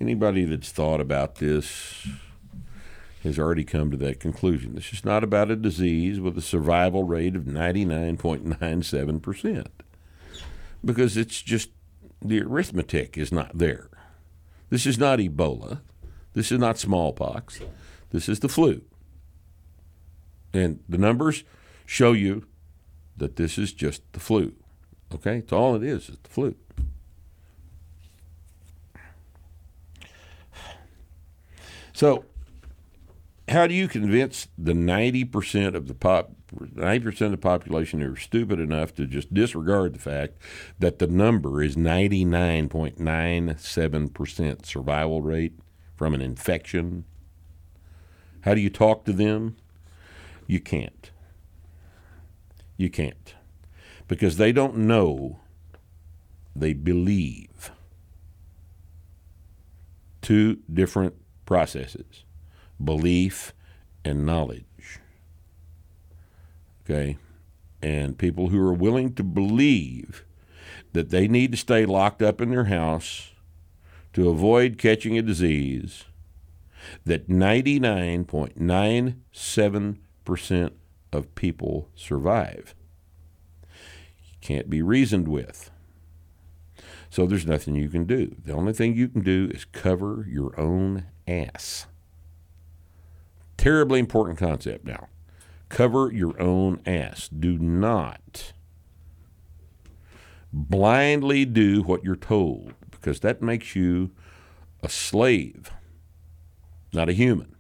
[0.01, 2.07] Anybody that's thought about this
[3.25, 4.75] has already come to that conclusion.
[4.75, 9.67] This is not about a disease with a survival rate of 99.97%.
[10.85, 11.71] Because it's just
[12.23, 13.89] the arithmetic is not there.
[14.71, 15.81] This is not Ebola.
[16.35, 17.61] This is not smallpox.
[18.11, 18.83] This is the flu.
[20.55, 21.45] And the numbers
[21.85, 22.47] show you
[23.17, 24.55] that this is just the flu.
[25.15, 25.39] Okay?
[25.39, 26.55] It's all it is, it's the flu.
[31.93, 32.25] So,
[33.49, 38.17] how do you convince the 90% of the pop 90% of the population who are
[38.17, 40.35] stupid enough to just disregard the fact
[40.79, 45.59] that the number is 99.97% survival rate
[45.97, 47.05] from an infection?
[48.43, 49.57] How do you talk to them?
[50.47, 51.11] You can't.
[52.77, 53.35] You can't.
[54.09, 55.41] Because they don't know,
[56.55, 57.71] they believe.
[60.21, 61.15] Two different
[61.45, 62.25] processes
[62.83, 63.53] belief
[64.05, 64.99] and knowledge.
[66.85, 67.17] Okay?
[67.83, 70.25] And people who are willing to believe
[70.93, 73.31] that they need to stay locked up in their house
[74.13, 76.05] to avoid catching a disease
[77.05, 79.97] that 99.97%
[81.13, 82.75] of people survive.
[84.41, 85.71] Can't be reasoned with.
[87.09, 88.35] So there's nothing you can do.
[88.45, 91.87] The only thing you can do is cover your own ass.
[93.57, 95.09] Terribly important concept now.
[95.69, 97.29] Cover your own ass.
[97.29, 98.53] Do not
[100.53, 104.11] blindly do what you're told because that makes you
[104.83, 105.73] a slave,
[106.93, 107.54] not a human.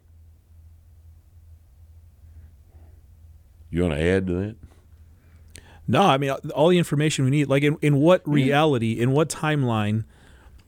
[3.74, 4.56] You want to add to that?
[5.88, 7.48] No, I mean all the information we need.
[7.48, 10.04] Like in, in what reality, in what timeline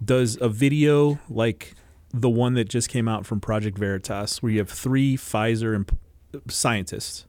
[0.04, 1.74] does a video like
[2.12, 5.88] the one that just came out from Project Veritas, where you have three Pfizer and
[6.48, 7.26] scientists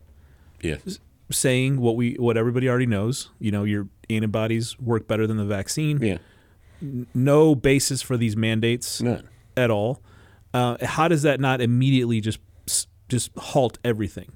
[0.62, 1.00] Yes.
[1.30, 5.46] saying what we what everybody already knows, you know, your antibodies work better than the
[5.46, 6.02] vaccine.
[6.02, 6.18] Yeah.
[7.14, 9.30] No basis for these mandates None.
[9.56, 10.02] at all.
[10.56, 12.40] Uh, how does that not immediately just
[13.10, 14.32] just halt everything?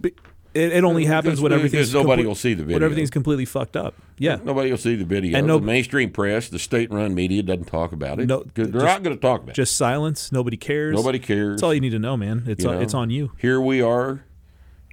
[0.00, 0.12] Be-
[0.54, 3.76] It, it only happens when everything's nobody comple- will see the When everything's completely fucked
[3.76, 3.94] up.
[4.18, 4.38] Yeah.
[4.44, 5.36] Nobody will see the video.
[5.36, 8.26] And no- the mainstream press, the state-run media doesn't talk about it.
[8.28, 9.56] No, they're just- not going to talk about it.
[9.56, 10.30] Just silence.
[10.30, 10.94] Nobody cares.
[10.94, 11.54] Nobody cares.
[11.56, 12.44] That's all you need to know, man.
[12.46, 12.82] It's you on, know?
[12.82, 13.32] it's on you.
[13.38, 14.24] Here we are,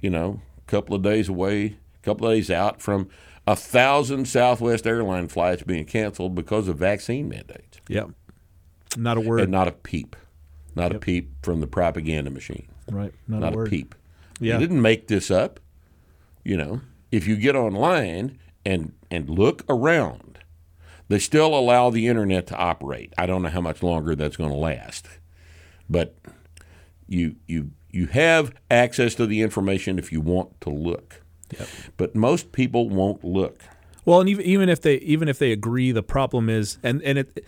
[0.00, 3.08] you know, a couple of days away, a couple of days out from
[3.46, 8.10] a thousand Southwest airline flights being canceled because of vaccine mandates, Yep.
[8.96, 9.40] Not a word.
[9.40, 10.16] and not a peep,
[10.74, 12.66] not a peep from the propaganda machine.
[12.90, 13.12] right.
[13.28, 13.94] Not, not a a, peep.
[14.42, 14.54] Yeah.
[14.54, 15.60] You didn't make this up.
[16.44, 16.80] You know,
[17.10, 20.38] if you get online and and look around,
[21.08, 23.12] they still allow the internet to operate.
[23.16, 25.08] I don't know how much longer that's going to last,
[25.88, 26.16] but
[27.06, 31.22] you you you have access to the information if you want to look.
[31.96, 33.62] But most people won't look.
[34.04, 37.18] Well, and even even if they even if they agree, the problem is, and and
[37.18, 37.44] it,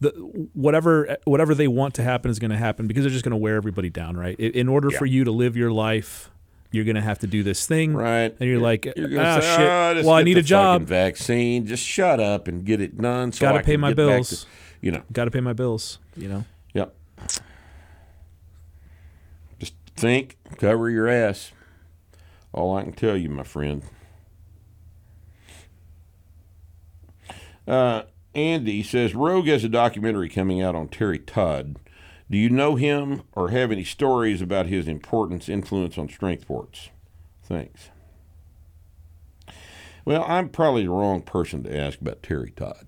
[0.00, 0.10] the
[0.52, 3.36] whatever whatever they want to happen is going to happen because they're just going to
[3.38, 4.38] wear everybody down, right?
[4.38, 6.30] In, in order for you to live your life,
[6.74, 8.34] you're going to have to do this thing, Right.
[8.40, 9.60] And you're like, You're ah, say, shit.
[9.60, 10.82] "Oh, just well, I need a job.
[10.82, 11.66] Vaccine.
[11.66, 13.30] Just shut up and get it done.
[13.30, 14.42] So Gotta I pay can my get back bills.
[14.42, 14.46] to-
[14.80, 15.02] you know.
[15.12, 15.98] Got to pay my bills.
[16.16, 16.44] You know.
[16.74, 16.94] Yep.
[19.60, 21.52] Just think, cover your ass.
[22.52, 23.82] All I can tell you, my friend.
[27.68, 28.02] Uh,
[28.34, 31.76] Andy says Rogue has a documentary coming out on Terry Todd.
[32.30, 36.88] Do you know him or have any stories about his importance, influence on strength sports?
[37.42, 37.90] Thanks.
[40.04, 42.86] Well, I'm probably the wrong person to ask about Terry Todd.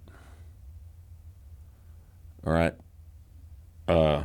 [2.46, 2.74] All right.
[3.88, 4.24] Uh,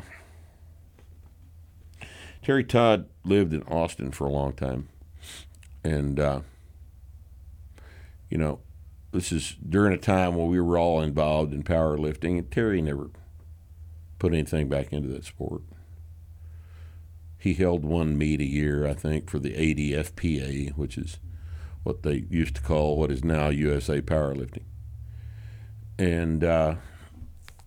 [2.42, 4.90] Terry Todd lived in Austin for a long time,
[5.84, 6.42] and uh,
[8.30, 8.60] you know,
[9.12, 13.12] this is during a time when we were all involved in powerlifting, and Terry never
[14.22, 15.64] put anything back into that sport.
[17.40, 21.18] He held one meet a year, I think, for the ADFPA, which is
[21.82, 24.66] what they used to call what is now USA Powerlifting.
[25.98, 26.76] And uh,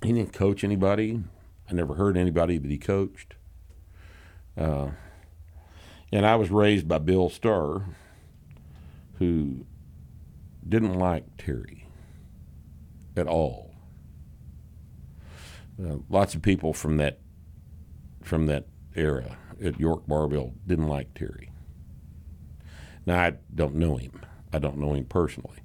[0.01, 1.25] he didn't coach anybody.
[1.69, 3.35] I never heard anybody that he coached.
[4.57, 4.91] Uh,
[6.13, 7.97] and I was raised by Bill Starr,
[9.19, 9.67] who
[10.69, 11.89] didn't like Terry
[13.17, 13.64] at all.
[15.83, 17.19] Uh, lots of people from that
[18.23, 21.51] from that era at York Barbell didn't like Terry.
[23.07, 24.21] Now I don't know him.
[24.53, 25.59] I don't know him personally.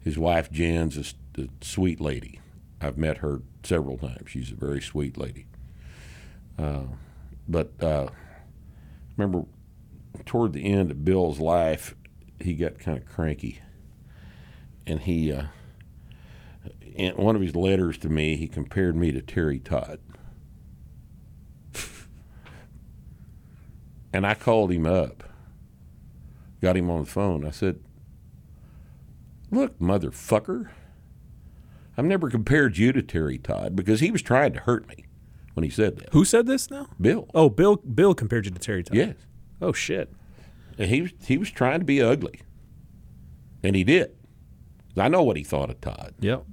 [0.00, 2.40] His wife Jan's a sweet lady.
[2.80, 4.30] I've met her several times.
[4.30, 5.46] She's a very sweet lady.
[6.58, 6.84] Uh,
[7.48, 8.08] but uh,
[9.16, 9.46] remember,
[10.24, 11.94] toward the end of Bill's life,
[12.40, 13.60] he got kind of cranky,
[14.86, 15.44] and he, uh,
[16.80, 20.00] in one of his letters to me, he compared me to Terry Todd.
[24.12, 25.24] and I called him up,
[26.60, 27.44] got him on the phone.
[27.46, 27.80] I said,
[29.50, 30.70] "Look, motherfucker."
[31.96, 35.06] I've never compared you to Terry Todd because he was trying to hurt me
[35.54, 36.12] when he said that.
[36.12, 36.86] Who said this now?
[37.00, 37.28] Bill.
[37.34, 37.76] Oh, Bill.
[37.76, 38.96] Bill compared you to Terry Todd.
[38.96, 39.16] Yes.
[39.60, 40.12] Oh shit.
[40.78, 42.40] And he was he was trying to be ugly.
[43.64, 44.14] And he did.
[44.96, 46.14] I know what he thought of Todd.
[46.20, 46.44] Yep.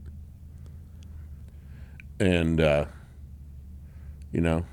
[2.20, 2.86] And uh,
[4.32, 4.66] you know,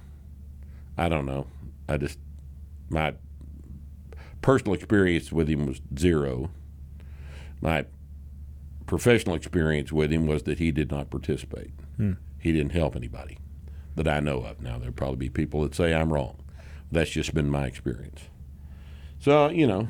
[0.97, 1.47] I don't know.
[1.89, 2.19] I just
[2.89, 3.15] my
[4.41, 6.51] personal experience with him was zero.
[7.61, 7.87] My
[8.87, 11.73] professional experience with him was that he did not participate.
[12.39, 13.39] He didn't help anybody
[13.95, 14.61] that I know of.
[14.61, 16.37] Now there'll probably be people that say I'm wrong.
[16.91, 18.21] That's just been my experience.
[19.21, 19.89] So you know,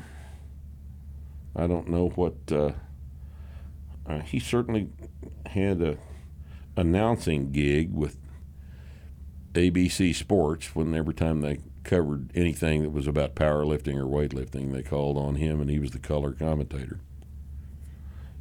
[1.55, 2.71] I don't know what uh,
[4.07, 4.89] uh, he certainly
[5.47, 5.97] had a
[6.75, 8.17] announcing gig with
[9.53, 14.81] ABC Sports when every time they covered anything that was about powerlifting or weightlifting, they
[14.83, 16.99] called on him, and he was the color commentator.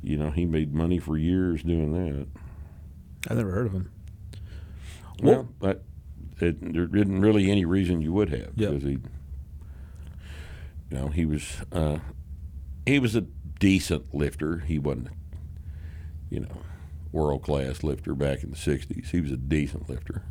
[0.02, 2.26] You know, he made money for years doing that.
[3.30, 3.90] I never heard of him.
[5.22, 5.82] Well, that,
[6.40, 8.70] it, there isn't really any reason you would have Yep.
[8.70, 8.90] because he,
[10.90, 11.98] you know, he was uh,
[12.86, 13.20] he was a
[13.60, 14.58] decent lifter.
[14.58, 15.08] He wasn't,
[16.30, 16.56] you know,
[17.12, 19.10] world class lifter back in the '60s.
[19.10, 20.22] He was a decent lifter.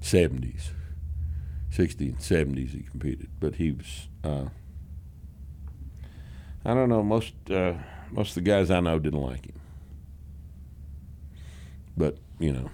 [0.00, 0.70] '70s,
[1.70, 4.08] '60s and '70s he competed, but he was.
[4.24, 4.46] Uh,
[6.64, 7.02] I don't know.
[7.02, 7.74] Most uh,
[8.10, 9.60] most of the guys I know didn't like him,
[11.96, 12.70] but you know.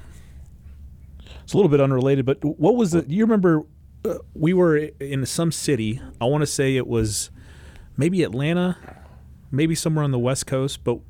[1.43, 3.05] It's a little bit unrelated, but what was the?
[3.09, 3.65] You remember
[4.05, 6.01] uh, we were in some city.
[6.21, 7.31] I want to say it was
[7.97, 8.77] maybe Atlanta,
[9.51, 10.85] maybe somewhere on the West Coast.
[10.85, 11.01] But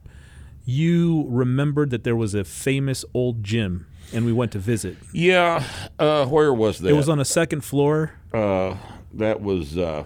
[0.64, 4.96] you remembered that there was a famous old gym, and we went to visit.
[5.12, 5.64] Yeah,
[5.98, 6.88] uh, where was that?
[6.90, 8.12] It was on a second floor.
[8.32, 8.76] Uh,
[9.14, 9.76] that was.
[9.76, 10.04] Uh,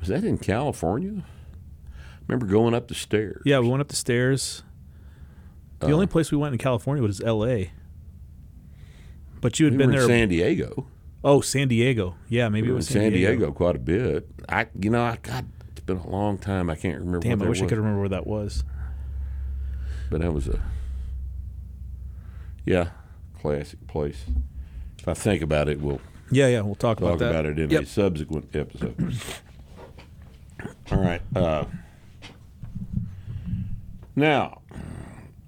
[0.00, 1.22] was that in California?
[1.24, 3.42] I Remember going up the stairs?
[3.44, 4.62] Yeah, we went up the stairs.
[5.80, 7.72] The only place we went in California was L.A.
[9.40, 10.02] But you had we been there.
[10.02, 10.86] in San Diego.
[11.24, 12.14] oh, San Diego.
[12.28, 13.50] Yeah, maybe We it was San Diego.
[13.50, 14.28] quite a bit.
[14.48, 15.46] I, you know, I God,
[15.82, 16.70] it's been a long time.
[16.70, 17.18] I can't remember.
[17.20, 18.62] Damn, I wish I could remember where that was.
[20.10, 20.60] But that was a,
[22.64, 22.90] yeah,
[23.40, 24.24] classic place.
[24.98, 26.00] If I think about it, we'll
[26.30, 27.30] Yeah, yeah, we'll talk, talk about that.
[27.30, 27.82] about it in Yep.
[27.82, 29.14] a subsequent episode.
[30.92, 31.22] All right.
[31.34, 31.64] Uh,
[34.14, 34.60] now,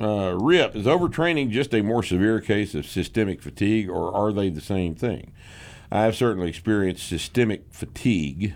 [0.00, 4.48] uh, Rip, is overtraining just a more severe case of systemic fatigue, or are they
[4.48, 5.30] the same thing?
[5.92, 8.54] I have certainly experienced systemic fatigue.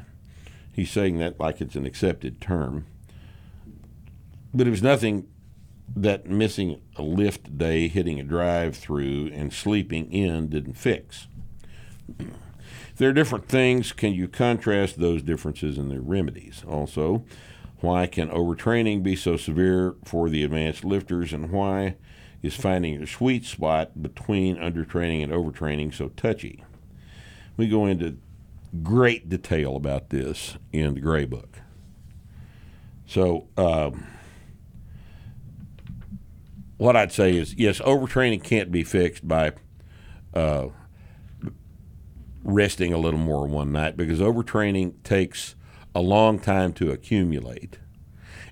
[0.78, 2.86] He's saying that like it's an accepted term.
[4.54, 5.26] But it was nothing
[5.96, 11.26] that missing a lift day, hitting a drive through, and sleeping in didn't fix.
[12.96, 16.62] There are different things, can you contrast those differences and their remedies?
[16.64, 17.24] Also,
[17.80, 21.96] why can overtraining be so severe for the advanced lifters, and why
[22.40, 26.62] is finding a sweet spot between undertraining and overtraining so touchy?
[27.56, 28.18] We go into
[28.82, 31.60] great detail about this in the Gray Book.
[33.06, 34.06] So, um,
[36.76, 39.52] what I'd say is yes, overtraining can't be fixed by
[40.34, 40.68] uh,
[42.44, 45.54] resting a little more one night because overtraining takes
[45.94, 47.78] a long time to accumulate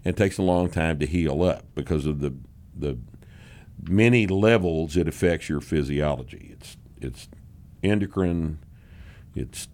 [0.05, 2.35] and takes a long time to heal up because of the
[2.75, 2.99] the
[3.89, 6.51] many levels it affects your physiology.
[6.53, 7.29] It's it's
[7.83, 8.59] endocrine,
[9.35, 9.69] it's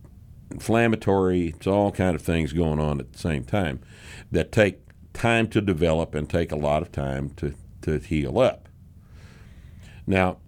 [0.53, 3.81] inflammatory, it's all kind of things going on at the same time
[4.31, 4.81] that take
[5.13, 8.69] time to develop and take a lot of time to, to heal up.
[10.07, 10.39] Now,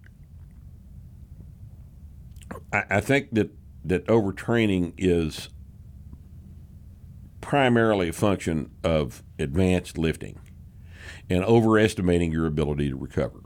[2.71, 3.51] I, I think that,
[3.83, 5.49] that overtraining is
[7.41, 10.39] primarily a function of advanced lifting
[11.29, 13.41] and overestimating your ability to recover.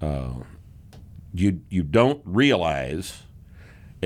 [0.00, 0.34] Uh,
[1.32, 3.25] you you don't realize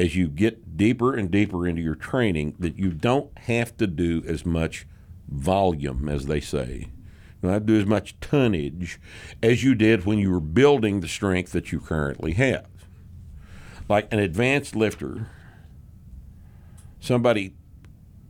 [0.01, 4.22] as you get deeper and deeper into your training that you don't have to do
[4.27, 4.86] as much
[5.28, 6.86] volume, as they say,
[7.43, 8.98] not do as much tonnage
[9.43, 12.66] as you did when you were building the strength that you currently have.
[13.90, 15.28] Like an advanced lifter,
[16.98, 17.55] somebody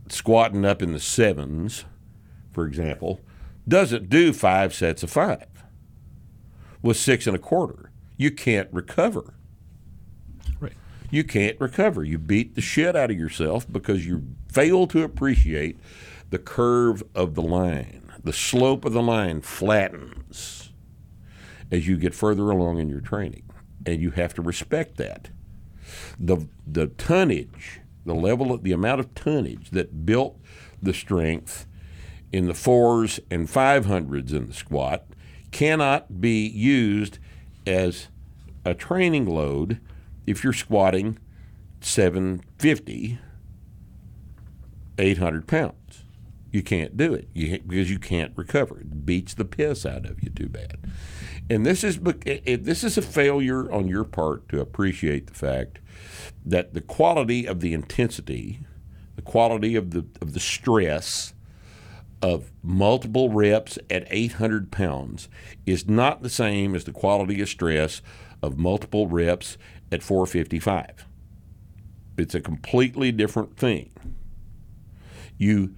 [0.09, 1.85] squatting up in the sevens,
[2.51, 3.21] for example,
[3.65, 5.47] doesn't do five sets of five
[6.81, 7.91] with six and a quarter.
[8.17, 9.35] You can't recover.
[11.11, 12.03] You can't recover.
[12.03, 15.77] You beat the shit out of yourself because you fail to appreciate
[16.29, 18.11] the curve of the line.
[18.23, 20.71] The slope of the line flattens
[21.69, 23.43] as you get further along in your training,
[23.85, 25.29] and you have to respect that.
[26.17, 30.39] The the tonnage, the level of the amount of tonnage that built
[30.81, 31.65] the strength
[32.31, 35.05] in the fours and five hundreds in the squat
[35.51, 37.19] cannot be used
[37.67, 38.07] as
[38.63, 39.79] a training load
[40.25, 41.17] if you're squatting
[41.81, 43.19] 750,
[44.97, 46.05] 800 pounds.
[46.51, 48.81] You can't do it you, because you can't recover.
[48.81, 50.79] It beats the piss out of you too bad.
[51.49, 55.79] And this is this is a failure on your part to appreciate the fact
[56.45, 58.59] that the quality of the intensity,
[59.15, 61.33] the quality of the of the stress
[62.21, 65.29] of multiple reps at 800 pounds
[65.65, 68.01] is not the same as the quality of stress
[68.43, 69.57] of multiple reps
[69.91, 71.05] at 455.
[72.17, 73.91] It's a completely different thing.
[75.37, 75.75] You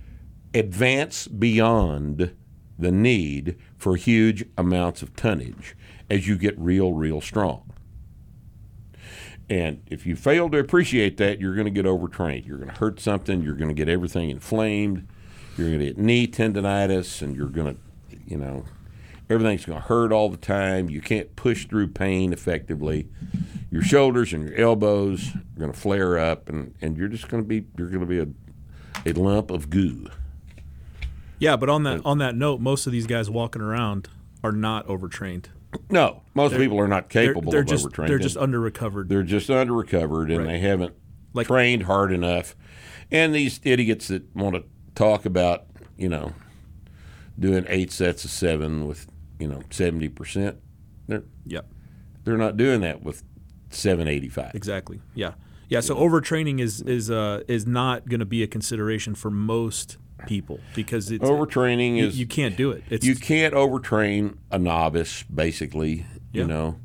[0.53, 2.35] advance beyond
[2.77, 5.75] the need for huge amounts of tonnage
[6.09, 7.71] as you get real, real strong.
[9.49, 12.45] And if you fail to appreciate that, you're going to get overtrained.
[12.45, 13.41] You're going to hurt something.
[13.41, 15.07] You're going to get everything inflamed.
[15.57, 18.65] You're going to get knee tendonitis, and you're going to, you know,
[19.33, 20.89] everything's going to hurt all the time.
[20.89, 23.07] You can't push through pain effectively.
[23.71, 27.41] Your shoulders and your elbows are going to flare up, and, and you're just going
[27.43, 28.27] to be you're going to be a,
[29.09, 30.07] a lump of goo.
[31.39, 34.07] Yeah, but on that on that note, most of these guys walking around
[34.43, 35.49] are not overtrained.
[35.89, 38.07] No, most people are not They're, capable they're of just overtraining.
[38.07, 39.09] they're just under recovered.
[39.09, 40.53] They're just under recovered and Right.
[40.53, 40.93] they haven't
[41.33, 42.55] Like- trained hard enough.
[43.11, 45.65] And these idiots that want to talk about,
[45.97, 46.33] you know,
[47.39, 49.07] doing eight sets of seven with,
[49.39, 50.57] you know, seventy percent,
[51.07, 51.71] they're Yep,
[52.23, 53.23] they're not doing that with
[53.69, 54.51] seven eighty five.
[54.55, 55.01] exactly.
[55.15, 55.33] Yeah,
[55.69, 55.79] yeah.
[55.81, 59.97] So overtraining is is uh, is not going to be a consideration for most
[60.27, 62.83] people because it's Overtraining you, is you can't do it.
[62.89, 66.43] It's you can't overtrain a novice basically Yeah.
[66.43, 66.79] you know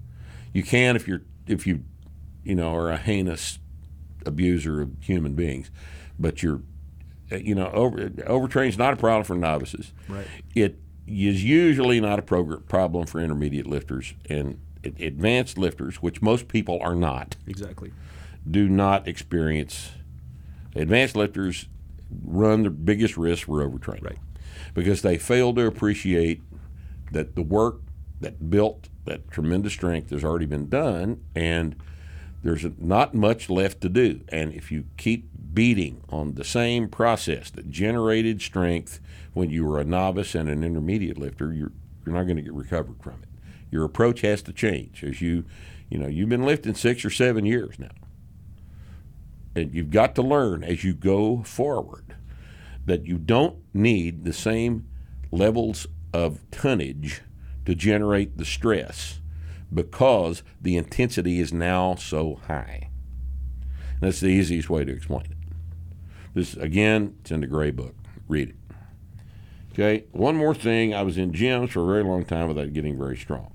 [0.53, 1.85] you can if you're if you
[2.43, 3.61] you know are a heinous
[4.27, 5.71] abuser of human beings
[6.19, 6.63] but you're
[7.31, 10.27] you know over overtraining is not a problem for novices Right.
[10.57, 16.79] it is usually not a problem for intermediate lifters and advanced lifters which most people
[16.83, 17.93] are not exactly.
[18.49, 19.91] do not experience
[20.75, 21.67] advanced lifters
[22.25, 24.19] run the biggest risk for overtraining Right.
[24.75, 26.43] because they fail to appreciate
[27.13, 27.81] that the work
[28.21, 31.75] that built that tremendous strength has already been done and
[32.43, 37.51] there's not much left to do and if you keep beating on the same process
[37.51, 39.01] that generated strength
[39.39, 41.73] when you were a novice and an intermediate lifter you're
[42.05, 43.29] you're not going to get recovered from it
[43.71, 45.45] your approach has to change as you
[45.89, 47.89] you know you've been lifting 6 or 7 years now
[49.55, 52.15] and you've got to learn as you go forward
[52.85, 54.89] that you don't need the same
[55.31, 57.21] levels of tonnage
[57.67, 59.21] to generate the stress
[59.73, 62.89] because the intensity is now so high.
[64.01, 65.37] That's the easiest way to explain it.
[66.33, 67.95] This again, it's in the gray book.
[68.27, 68.57] Read it.
[69.79, 70.93] Okay, one more thing.
[70.93, 73.53] I was in gyms for a very long time without getting very strong.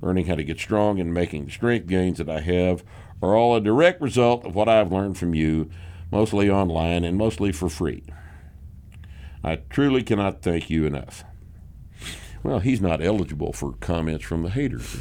[0.00, 2.82] Learning how to get strong and making the strength gains that I have
[3.20, 5.68] are all a direct result of what I've learned from you,
[6.10, 8.04] mostly online and mostly for free.
[9.44, 11.24] I truly cannot thank you enough.
[12.42, 14.96] Well, he's not eligible for comments from the haters.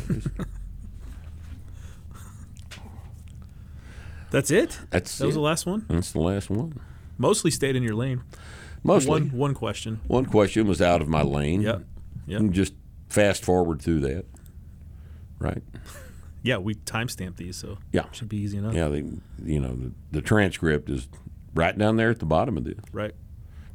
[4.31, 4.77] That's it.
[4.89, 5.39] That's that was it.
[5.39, 5.85] the last one.
[5.87, 6.81] That's the last one.
[7.17, 8.23] Mostly stayed in your lane.
[8.83, 9.09] Mostly.
[9.11, 9.99] One One, question.
[10.07, 11.61] One question was out of my lane.
[11.61, 11.83] Yep.
[12.27, 12.39] Yep.
[12.39, 12.73] And just
[13.09, 14.25] fast forward through that.
[15.39, 15.63] Right?
[16.41, 18.05] Yeah, we timestamp these, so Yeah.
[18.13, 18.73] should be easy enough.
[18.73, 19.03] Yeah, they,
[19.43, 21.09] you know, the, the transcript is
[21.53, 22.79] right down there at the bottom of this.
[22.93, 23.11] Right.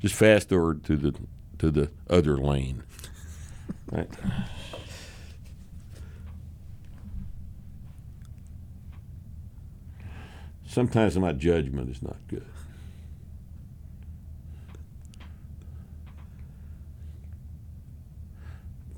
[0.01, 1.15] Just fast forward to the
[1.59, 2.83] to the other lane.
[3.93, 4.09] Right.
[10.67, 12.45] Sometimes my judgment is not good.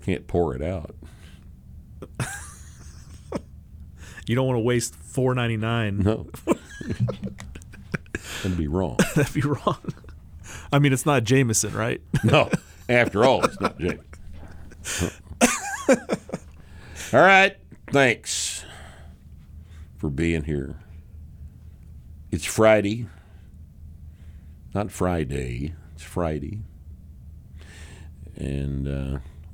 [0.07, 0.95] Can't pour it out.
[4.29, 5.99] You don't want to waste four ninety nine.
[5.99, 6.29] No.
[8.43, 8.99] That'd be wrong.
[9.17, 9.79] That'd be wrong.
[10.73, 12.01] I mean, it's not Jameson, right?
[12.25, 12.51] No.
[12.89, 13.99] After all, it's not Jake.
[17.13, 17.57] all right.
[17.91, 18.65] Thanks
[19.99, 20.77] for being here.
[22.31, 23.09] It's Friday.
[24.73, 25.75] Not Friday.
[25.95, 26.61] It's Friday.
[28.37, 29.19] And uh,